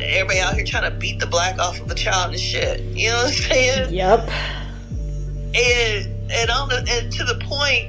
everybody 0.00 0.40
out 0.40 0.54
here 0.54 0.64
trying 0.64 0.84
to 0.90 0.96
beat 0.96 1.18
the 1.18 1.26
black 1.26 1.58
off 1.58 1.80
of 1.80 1.90
a 1.90 1.94
child 1.94 2.32
and 2.32 2.40
shit. 2.40 2.80
You 2.94 3.08
know 3.10 3.16
what 3.16 3.26
I'm 3.26 3.32
saying? 3.32 3.94
Yep. 3.94 4.30
and 5.54 6.15
and 6.30 6.50
on 6.50 6.68
the, 6.68 6.86
and 6.90 7.12
to 7.12 7.24
the 7.24 7.36
point 7.44 7.88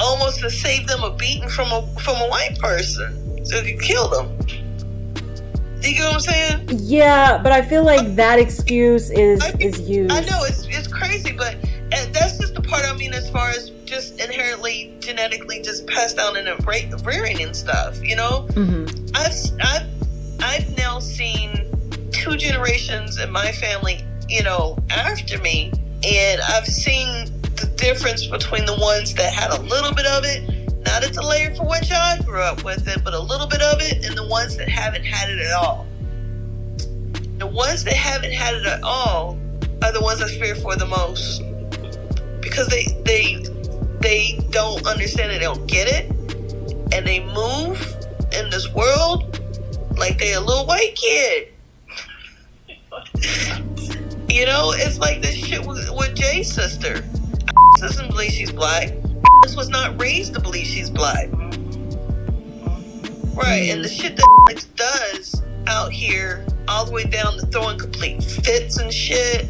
almost 0.00 0.40
to 0.40 0.50
save 0.50 0.86
them 0.86 1.02
a 1.02 1.10
beating 1.16 1.48
from 1.48 1.72
a 1.72 1.82
from 2.00 2.16
a 2.16 2.28
white 2.28 2.58
person 2.58 3.44
so 3.44 3.56
it 3.56 3.64
could 3.66 3.80
kill 3.80 4.08
them. 4.08 4.36
Do 5.80 5.90
you 5.90 5.98
get 5.98 6.04
what 6.06 6.14
I'm 6.14 6.20
saying? 6.20 6.68
Yeah, 6.82 7.38
but 7.42 7.52
I 7.52 7.62
feel 7.62 7.84
like 7.84 8.16
that 8.16 8.38
excuse 8.38 9.10
is 9.10 9.42
I- 9.42 9.54
is 9.60 9.80
used. 9.88 10.12
I 10.12 10.20
know 10.20 10.42
it's 10.44 10.66
it's 10.68 10.88
crazy, 10.88 11.32
but 11.32 11.54
and 11.92 12.12
that's 12.14 12.38
just 12.38 12.54
the 12.54 12.62
part 12.62 12.84
I 12.84 12.94
mean 12.96 13.12
as 13.14 13.30
far 13.30 13.50
as 13.50 13.70
just 13.84 14.20
inherently 14.20 14.94
genetically 14.98 15.62
just 15.62 15.86
passed 15.86 16.16
down 16.16 16.36
in 16.36 16.48
a 16.48 16.56
rearing 17.04 17.40
and 17.42 17.54
stuff. 17.54 18.02
You 18.02 18.16
know, 18.16 18.48
hmm 18.54 18.86
I've 19.14 19.34
I've 19.62 19.86
I've 20.42 20.76
now 20.76 20.98
seen 20.98 21.70
two 22.12 22.36
generations 22.36 23.18
in 23.18 23.30
my 23.30 23.52
family, 23.52 24.04
you 24.28 24.42
know, 24.42 24.76
after 24.90 25.38
me, 25.40 25.72
and 26.04 26.40
I've 26.40 26.66
seen 26.66 27.35
difference 27.76 28.26
between 28.26 28.64
the 28.66 28.76
ones 28.76 29.14
that 29.14 29.32
had 29.32 29.50
a 29.50 29.60
little 29.62 29.94
bit 29.94 30.06
of 30.06 30.24
it, 30.24 30.68
not 30.84 31.04
at 31.04 31.12
the 31.12 31.22
layer 31.22 31.54
for 31.54 31.66
which 31.66 31.90
I 31.90 32.18
grew 32.24 32.40
up 32.40 32.64
with 32.64 32.88
it, 32.88 33.02
but 33.04 33.14
a 33.14 33.20
little 33.20 33.46
bit 33.46 33.62
of 33.62 33.80
it, 33.80 34.04
and 34.04 34.16
the 34.16 34.26
ones 34.26 34.56
that 34.56 34.68
haven't 34.68 35.04
had 35.04 35.30
it 35.30 35.38
at 35.38 35.52
all. 35.52 35.86
The 37.38 37.46
ones 37.46 37.84
that 37.84 37.94
haven't 37.94 38.32
had 38.32 38.54
it 38.54 38.66
at 38.66 38.82
all 38.82 39.38
are 39.82 39.92
the 39.92 40.00
ones 40.00 40.22
I 40.22 40.28
fear 40.28 40.54
for 40.54 40.74
the 40.76 40.86
most 40.86 41.42
because 42.40 42.68
they 42.68 42.84
they 43.04 43.44
they 44.00 44.40
don't 44.50 44.86
understand 44.86 45.32
it, 45.32 45.38
they 45.38 45.44
don't 45.44 45.66
get 45.66 45.88
it, 45.88 46.10
and 46.92 47.06
they 47.06 47.20
move 47.34 47.94
in 48.32 48.48
this 48.50 48.72
world 48.72 49.40
like 49.96 50.18
they 50.18 50.34
a 50.34 50.40
little 50.40 50.66
white 50.66 50.94
kid. 50.94 51.48
you 54.28 54.46
know, 54.46 54.72
it's 54.74 54.98
like 54.98 55.20
this 55.22 55.34
shit 55.34 55.64
with, 55.66 55.90
with 55.90 56.14
Jay's 56.14 56.52
sister. 56.52 57.04
Doesn't 57.80 58.08
believe 58.08 58.30
she's 58.30 58.52
black. 58.52 58.92
This 59.42 59.56
was 59.56 59.68
not 59.68 60.00
raised 60.00 60.34
to 60.34 60.40
believe 60.40 60.66
she's 60.66 60.90
black. 60.90 61.28
Right, 63.34 63.68
and 63.70 63.84
the 63.84 63.88
shit 63.88 64.16
that 64.16 64.64
does 64.76 65.42
out 65.66 65.92
here, 65.92 66.44
all 66.68 66.86
the 66.86 66.92
way 66.92 67.04
down 67.04 67.36
to 67.38 67.46
throwing 67.46 67.78
complete 67.78 68.22
fits 68.22 68.78
and 68.78 68.92
shit, 68.92 69.46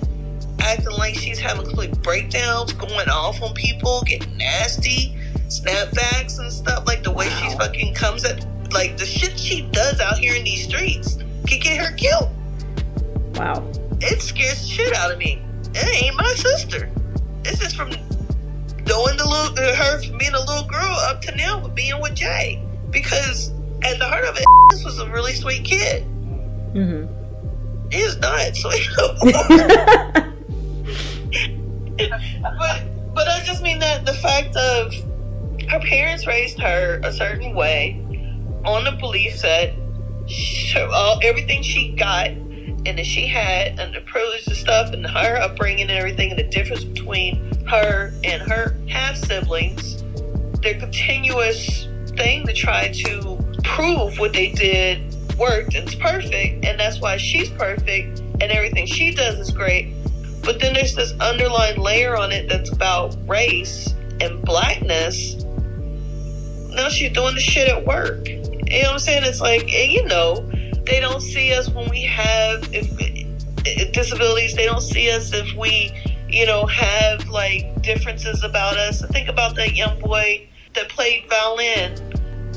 acting 0.61 0.93
like 0.93 1.15
she's 1.15 1.39
having 1.39 1.65
complete 1.65 2.01
breakdowns, 2.03 2.73
going 2.73 3.09
off 3.09 3.41
on 3.43 3.55
people, 3.55 4.03
getting 4.07 4.37
nasty, 4.37 5.17
snapbacks 5.47 6.39
and 6.41 6.53
stuff. 6.53 6.85
Like 6.87 7.05
the 7.05 7.13
way 7.13 7.29
she 7.29 7.51
fucking 7.57 7.95
comes 7.95 8.25
at, 8.25 8.45
like 8.73 8.97
the 8.97 9.07
shit 9.07 9.39
she 9.39 9.69
does 9.71 10.01
out 10.01 10.19
here 10.19 10.35
in 10.35 10.45
these 10.45 10.65
streets 10.65 11.19
could 11.49 11.61
get 11.61 11.79
her 11.79 11.95
killed. 11.97 12.31
Wow. 13.37 13.71
It 14.01 14.21
scares 14.21 14.63
the 14.63 14.67
shit 14.67 14.95
out 14.95 15.13
of 15.13 15.19
me. 15.19 15.43
It 15.75 16.03
ain't 16.03 16.17
my 16.17 16.33
sister. 16.35 16.91
This 17.43 17.63
is 17.63 17.73
from 17.73 17.93
knowing 18.87 19.17
the 19.17 19.27
little, 19.27 19.57
her 19.75 20.03
from 20.03 20.19
being 20.19 20.35
a 20.35 20.41
little 20.41 20.65
girl 20.65 20.97
up 21.11 21.21
to 21.23 21.37
now 21.37 21.61
with 21.63 21.75
being 21.75 22.01
with 22.01 22.15
Jay. 22.15 22.63
Because 22.91 23.51
at 23.83 23.99
the 23.99 24.05
heart 24.05 24.25
of 24.25 24.37
it, 24.37 24.45
this 24.71 24.85
was 24.85 24.99
a 24.99 25.11
really 25.11 25.33
sweet 25.33 25.65
kid. 25.65 26.03
hmm 26.73 27.07
He 27.91 27.99
is 27.99 28.17
not 28.19 28.57
sweet. 28.57 28.89
but 31.97 32.83
but 33.15 33.29
I 33.29 33.43
just 33.45 33.63
mean 33.63 33.79
that 33.81 34.05
the 34.05 34.13
fact 34.13 34.55
of 34.57 34.93
her 35.71 35.81
parents 35.81 36.27
raised 36.27 36.61
her 36.61 37.01
a 37.03 37.13
certain 37.13 37.55
way 37.55 38.01
on 38.65 38.85
the 38.85 38.93
belief 38.93 39.41
that 39.43 39.73
she, 40.27 40.79
all, 40.79 41.19
everything 41.23 41.63
she 41.63 41.93
got 41.93 42.31
and 42.87 42.99
that 42.99 43.07
she 43.07 43.27
had 43.27 43.79
and 43.79 43.95
the 43.95 44.01
privilege 44.03 44.47
and 44.47 44.57
stuff 44.57 44.93
and 44.93 45.07
her 45.07 45.37
upbringing 45.37 45.83
and 45.83 45.99
everything 45.99 46.31
and 46.31 46.39
the 46.39 46.45
difference 46.45 46.85
between 46.85 47.37
her 47.67 48.13
and 48.25 48.43
her 48.43 48.77
half 48.89 49.17
siblings, 49.17 50.03
their 50.63 50.79
continuous 50.79 51.89
thing 52.17 52.47
to 52.47 52.53
try 52.53 52.89
to 52.89 53.39
prove 53.65 54.19
what 54.19 54.33
they 54.33 54.51
did 54.53 55.15
worked 55.37 55.75
and 55.75 55.87
it's 55.87 55.95
perfect 55.97 56.65
and 56.65 56.81
that's 56.81 56.99
why 56.99 57.19
she's 57.19 57.51
perfect 57.51 58.21
and 58.41 58.45
everything 58.45 58.87
she 58.87 59.13
does 59.13 59.39
is 59.39 59.51
great 59.51 59.93
but 60.47 60.61
then 60.61 60.75
there's 60.75 60.95
this 60.95 61.13
underlying 61.19 61.81
layer 61.81 62.17
on 62.17 62.31
it 62.31 62.49
that's 62.49 62.71
about 62.71 63.17
race 63.29 63.93
and 64.21 64.41
blackness. 64.43 65.35
Now 66.71 66.89
she's 66.89 67.13
doing 67.13 67.35
the 67.35 67.41
shit 67.41 67.69
at 67.69 67.85
work. 67.85 68.29
You 68.29 68.43
know 68.43 68.79
what 68.79 68.93
I'm 68.93 68.99
saying? 69.01 69.25
It's 69.25 69.41
like, 69.41 69.63
and 69.73 69.91
you 69.91 70.05
know, 70.07 70.49
they 70.87 71.01
don't 71.01 71.21
see 71.21 71.53
us 71.55 71.69
when 71.69 71.89
we 71.89 72.03
have 72.03 72.69
if, 72.73 72.89
if 73.65 73.93
disabilities. 73.93 74.55
They 74.55 74.67
don't 74.67 74.83
see 74.83 75.11
us 75.11 75.33
if 75.33 75.55
we, 75.55 75.93
you 76.29 76.47
know, 76.47 76.67
have 76.67 77.29
like 77.29 77.83
differences 77.83 78.43
about 78.43 78.77
us. 78.77 79.05
Think 79.07 79.29
about 79.29 79.57
that 79.57 79.75
young 79.75 79.99
boy 80.01 80.49
that 80.75 80.89
played 80.89 81.29
violin 81.29 81.95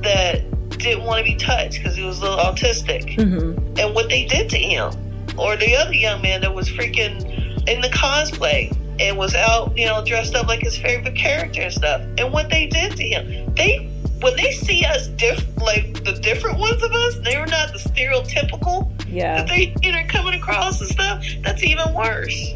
that 0.04 0.44
didn't 0.78 1.04
want 1.04 1.26
to 1.26 1.32
be 1.32 1.36
touched 1.38 1.80
because 1.80 1.96
he 1.96 2.04
was 2.04 2.20
a 2.20 2.22
little 2.22 2.38
autistic 2.38 3.16
hmm 3.16 3.58
and 3.78 3.96
what 3.96 4.00
what 4.00 4.10
they 4.10 4.26
did 4.26 4.50
to 4.50 4.58
him, 4.58 4.92
or 5.38 5.56
the 5.56 5.76
other 5.76 5.94
young 5.94 6.22
man 6.22 6.42
that 6.42 6.54
was 6.54 6.70
freaking 6.70 7.22
in 7.68 7.82
the 7.82 7.90
cosplay 7.90 8.76
and 9.00 9.18
was 9.18 9.36
out, 9.36 9.78
you 9.78 9.86
know, 9.86 10.04
dressed 10.04 10.36
up 10.36 10.48
like 10.48 10.62
his 10.62 10.78
favorite 10.78 11.16
character 11.16 11.62
and 11.62 11.74
stuff, 11.74 12.02
and 12.18 12.34
what 12.34 12.50
they 12.50 12.66
did 12.66 12.96
to 12.98 13.04
him. 13.04 13.54
They 13.56 13.89
when 14.22 14.36
they 14.36 14.52
see 14.52 14.84
us 14.86 15.08
diff 15.08 15.46
like 15.58 16.04
the 16.04 16.14
different 16.22 16.60
ones 16.60 16.82
of 16.84 16.92
us, 16.92 17.18
they're 17.24 17.46
not 17.48 17.72
the 17.74 17.80
stereotypical 17.80 18.92
Yeah. 19.08 19.38
that 19.38 19.48
they 19.48 19.74
you 19.82 19.92
know 19.92 20.02
coming 20.08 20.34
across 20.36 20.80
and 20.82 20.90
stuff. 20.90 21.24
That's 21.44 21.64
even 21.64 21.94
worse. 21.94 22.54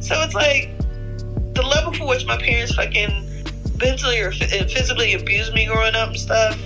So 0.00 0.20
it's 0.22 0.34
like 0.34 0.70
the 1.54 1.62
level 1.62 1.92
for 1.92 2.06
which 2.06 2.26
my 2.26 2.36
parents 2.36 2.74
fucking 2.74 3.44
mentally 3.80 4.20
or 4.20 4.32
phy- 4.32 4.46
physically 4.66 5.14
abused 5.14 5.52
me 5.54 5.66
growing 5.66 5.94
up 5.94 6.08
and 6.10 6.18
stuff 6.18 6.58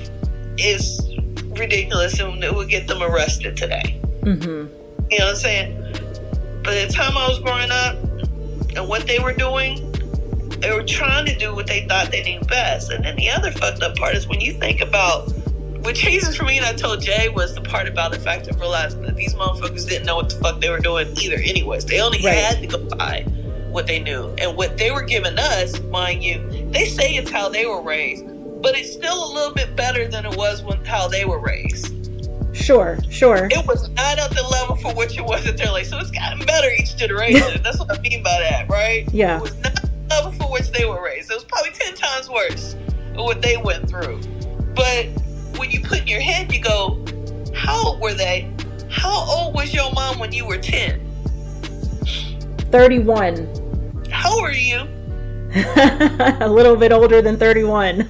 is 0.57 1.01
ridiculous, 1.57 2.18
and 2.20 2.42
it 2.42 2.55
would 2.55 2.68
get 2.68 2.87
them 2.87 3.03
arrested 3.03 3.57
today. 3.57 4.01
Mm-hmm. 4.22 4.74
You 5.11 5.18
know 5.18 5.24
what 5.27 5.31
I'm 5.31 5.37
saying? 5.37 5.83
By 6.64 6.74
the 6.85 6.88
time 6.92 7.16
I 7.16 7.29
was 7.29 7.38
growing 7.40 7.70
up 7.70 7.96
and 8.77 8.88
what 8.88 9.07
they 9.07 9.18
were 9.18 9.33
doing, 9.33 9.88
they 10.61 10.73
were 10.73 10.83
trying 10.83 11.27
to 11.27 11.37
do 11.38 11.55
what 11.55 11.66
they 11.66 11.87
thought 11.87 12.11
they 12.11 12.23
knew 12.23 12.40
best. 12.47 12.90
And 12.90 13.05
then 13.05 13.16
the 13.16 13.31
other 13.31 13.51
fucked 13.53 13.83
up 13.83 13.97
part 13.97 14.14
is 14.14 14.27
when 14.27 14.40
you 14.40 14.53
think 14.53 14.81
about 14.81 15.31
what 15.83 15.94
changes 15.94 16.37
for 16.37 16.44
me, 16.44 16.57
and 16.59 16.66
I 16.66 16.73
told 16.73 17.01
Jay, 17.01 17.29
was 17.29 17.55
the 17.55 17.61
part 17.61 17.87
about 17.87 18.11
the 18.12 18.18
fact 18.18 18.49
of 18.49 18.59
realizing 18.61 19.03
that 19.03 19.14
these 19.16 19.35
motherfuckers 19.35 19.88
didn't 19.88 20.07
know 20.07 20.16
what 20.16 20.29
the 20.31 20.37
fuck 20.37 20.61
they 20.61 20.68
were 20.71 20.81
doing 20.81 21.09
either, 21.21 21.37
anyways. 21.37 21.85
They 21.87 22.01
only 22.01 22.18
Right. 22.25 22.35
had 22.37 22.61
to 22.61 22.66
go 22.66 22.79
by 22.97 23.23
what 23.71 23.87
they 23.87 24.01
knew. 24.01 24.35
And 24.38 24.57
what 24.57 24.77
they 24.77 24.90
were 24.90 25.03
giving 25.03 25.38
us, 25.38 25.79
mind 25.83 26.25
you, 26.25 26.68
they 26.73 26.87
say 26.87 27.14
it's 27.14 27.31
how 27.31 27.49
they 27.49 27.64
were 27.66 27.81
raised, 27.83 28.25
but 28.61 28.77
it's 28.77 28.92
still 28.92 29.25
a 29.25 29.31
little 29.33 29.55
bit 29.55 29.77
better 29.77 30.09
than 30.09 30.27
it 30.27 30.37
was 30.37 30.62
when 30.62 30.85
how 30.85 31.07
they 31.07 31.25
were 31.25 31.38
raised 31.38 31.94
Sure, 32.53 32.99
sure. 33.09 33.47
it 33.51 33.66
was 33.68 33.88
not 33.90 34.18
at 34.18 34.31
the 34.33 34.42
level 34.51 34.75
for 34.77 34.92
which 34.94 35.16
it 35.16 35.25
was 35.25 35.47
at 35.47 35.57
their 35.57 35.71
like. 35.71 35.85
So 35.85 35.99
it's 35.99 36.11
gotten 36.11 36.44
better 36.44 36.68
each 36.73 36.97
generation. 36.97 37.61
That's 37.62 37.79
what 37.79 37.97
I 37.97 38.01
mean 38.01 38.23
by 38.23 38.37
that, 38.40 38.68
right? 38.68 39.07
Yeah. 39.12 39.37
It 39.37 39.42
was 39.42 39.57
not 39.62 39.77
level 40.18 40.33
for 40.33 40.52
which 40.52 40.70
they 40.72 40.85
were 40.85 41.02
raised. 41.02 41.31
It 41.31 41.35
was 41.35 41.44
probably 41.44 41.70
ten 41.72 41.94
times 41.94 42.28
worse 42.28 42.74
than 43.12 43.22
what 43.22 43.42
they 43.42 43.57
went 43.57 43.88
through. 43.88 44.20
But 44.74 45.07
when 45.57 45.70
you 45.70 45.81
put 45.81 46.00
in 46.00 46.07
your 46.07 46.20
head, 46.20 46.52
you 46.52 46.61
go, 46.61 47.04
"How 47.54 47.88
old 47.88 48.00
were 48.00 48.14
they? 48.14 48.52
How 48.90 49.24
old 49.28 49.54
was 49.54 49.72
your 49.72 49.92
mom 49.92 50.18
when 50.18 50.33
you 50.33 50.46
were 50.46 50.59
ten? 50.59 51.00
31. 52.70 54.07
How 54.11 54.40
are 54.40 54.52
you?" 54.52 54.87
a 55.54 56.48
little 56.48 56.76
bit 56.76 56.92
older 56.92 57.22
than 57.22 57.38
31. 57.38 58.07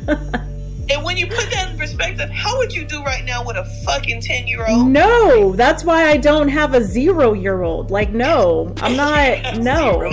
And 0.90 1.04
when 1.04 1.16
you 1.16 1.26
put 1.26 1.50
that 1.50 1.67
perspective, 1.88 2.30
how 2.30 2.56
would 2.58 2.72
you 2.72 2.84
do 2.84 3.02
right 3.02 3.24
now 3.24 3.44
with 3.44 3.56
a 3.56 3.64
fucking 3.84 4.20
ten 4.20 4.46
year 4.46 4.66
old? 4.66 4.88
no, 4.88 5.54
that's 5.56 5.84
why 5.84 6.08
I 6.08 6.16
don't 6.16 6.48
have 6.48 6.74
a 6.74 6.82
zero 6.82 7.32
year 7.32 7.62
old. 7.62 7.90
Like, 7.90 8.10
no, 8.10 8.74
I'm 8.78 8.96
not. 8.96 9.58
No. 9.58 10.10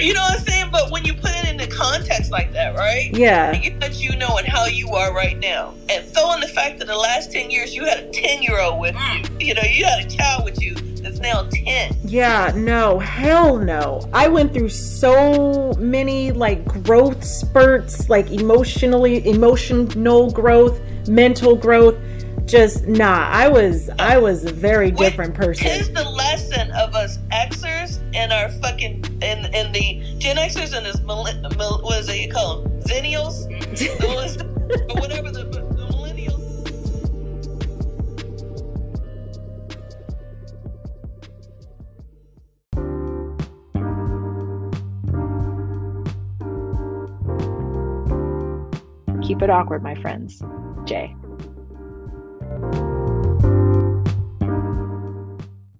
you 0.00 0.14
know 0.14 0.20
what 0.20 0.38
I'm 0.38 0.44
saying? 0.46 0.68
But 0.72 0.90
when 0.90 1.04
you 1.04 1.14
put 1.14 1.30
it 1.30 1.48
into 1.48 1.66
context 1.66 2.30
like 2.30 2.52
that, 2.52 2.76
right? 2.76 3.10
Yeah. 3.12 3.52
And 3.52 3.64
you 3.64 3.76
let 3.80 4.00
you 4.00 4.16
know 4.16 4.36
and 4.38 4.46
how 4.46 4.66
you 4.66 4.90
are 4.90 5.14
right 5.14 5.38
now. 5.38 5.74
And 5.88 6.04
throw 6.06 6.32
in 6.34 6.40
the 6.40 6.48
fact 6.48 6.78
that 6.78 6.86
the 6.86 6.96
last 6.96 7.32
10 7.32 7.50
years 7.50 7.74
you 7.74 7.84
had 7.84 7.98
a 7.98 8.10
10 8.10 8.42
year 8.42 8.60
old 8.60 8.80
with 8.80 8.94
mm. 8.94 9.40
you. 9.40 9.48
You 9.48 9.54
know, 9.54 9.62
you 9.62 9.84
had 9.84 10.04
a 10.04 10.08
child 10.08 10.44
with 10.44 10.62
you 10.62 10.74
now 11.20 11.48
10. 11.50 11.96
Yeah, 12.04 12.52
no, 12.54 12.98
hell 12.98 13.58
no. 13.58 14.08
I 14.12 14.28
went 14.28 14.52
through 14.52 14.68
so 14.68 15.72
many 15.78 16.32
like 16.32 16.64
growth 16.84 17.24
spurts, 17.24 18.08
like 18.08 18.30
emotionally 18.30 19.26
emotional 19.28 20.30
growth, 20.30 20.80
mental 21.08 21.56
growth. 21.56 21.96
Just 22.44 22.86
nah, 22.86 23.28
I 23.28 23.48
was 23.48 23.90
I 23.98 24.18
was 24.18 24.44
a 24.44 24.52
very 24.52 24.90
different 24.90 25.34
person. 25.34 25.66
the 25.92 26.04
lesson 26.04 26.70
of 26.72 26.94
us 26.94 27.18
Xers 27.32 27.98
and 28.14 28.32
our 28.32 28.50
fucking, 28.50 29.04
and, 29.22 29.52
and 29.54 29.74
the 29.74 30.00
Gen 30.18 30.36
Xers 30.36 30.76
and 30.76 30.86
this, 30.86 31.00
what 31.00 31.98
is 31.98 32.08
it 32.08 32.20
you 32.20 32.30
call 32.30 32.62
them? 32.62 32.80
Xennials? 32.82 33.46
whatever 35.00 35.30
the, 35.30 35.44
Keep 49.36 49.42
it 49.42 49.50
awkward, 49.50 49.82
my 49.82 49.94
friends. 49.96 50.42
Jay. 50.86 51.14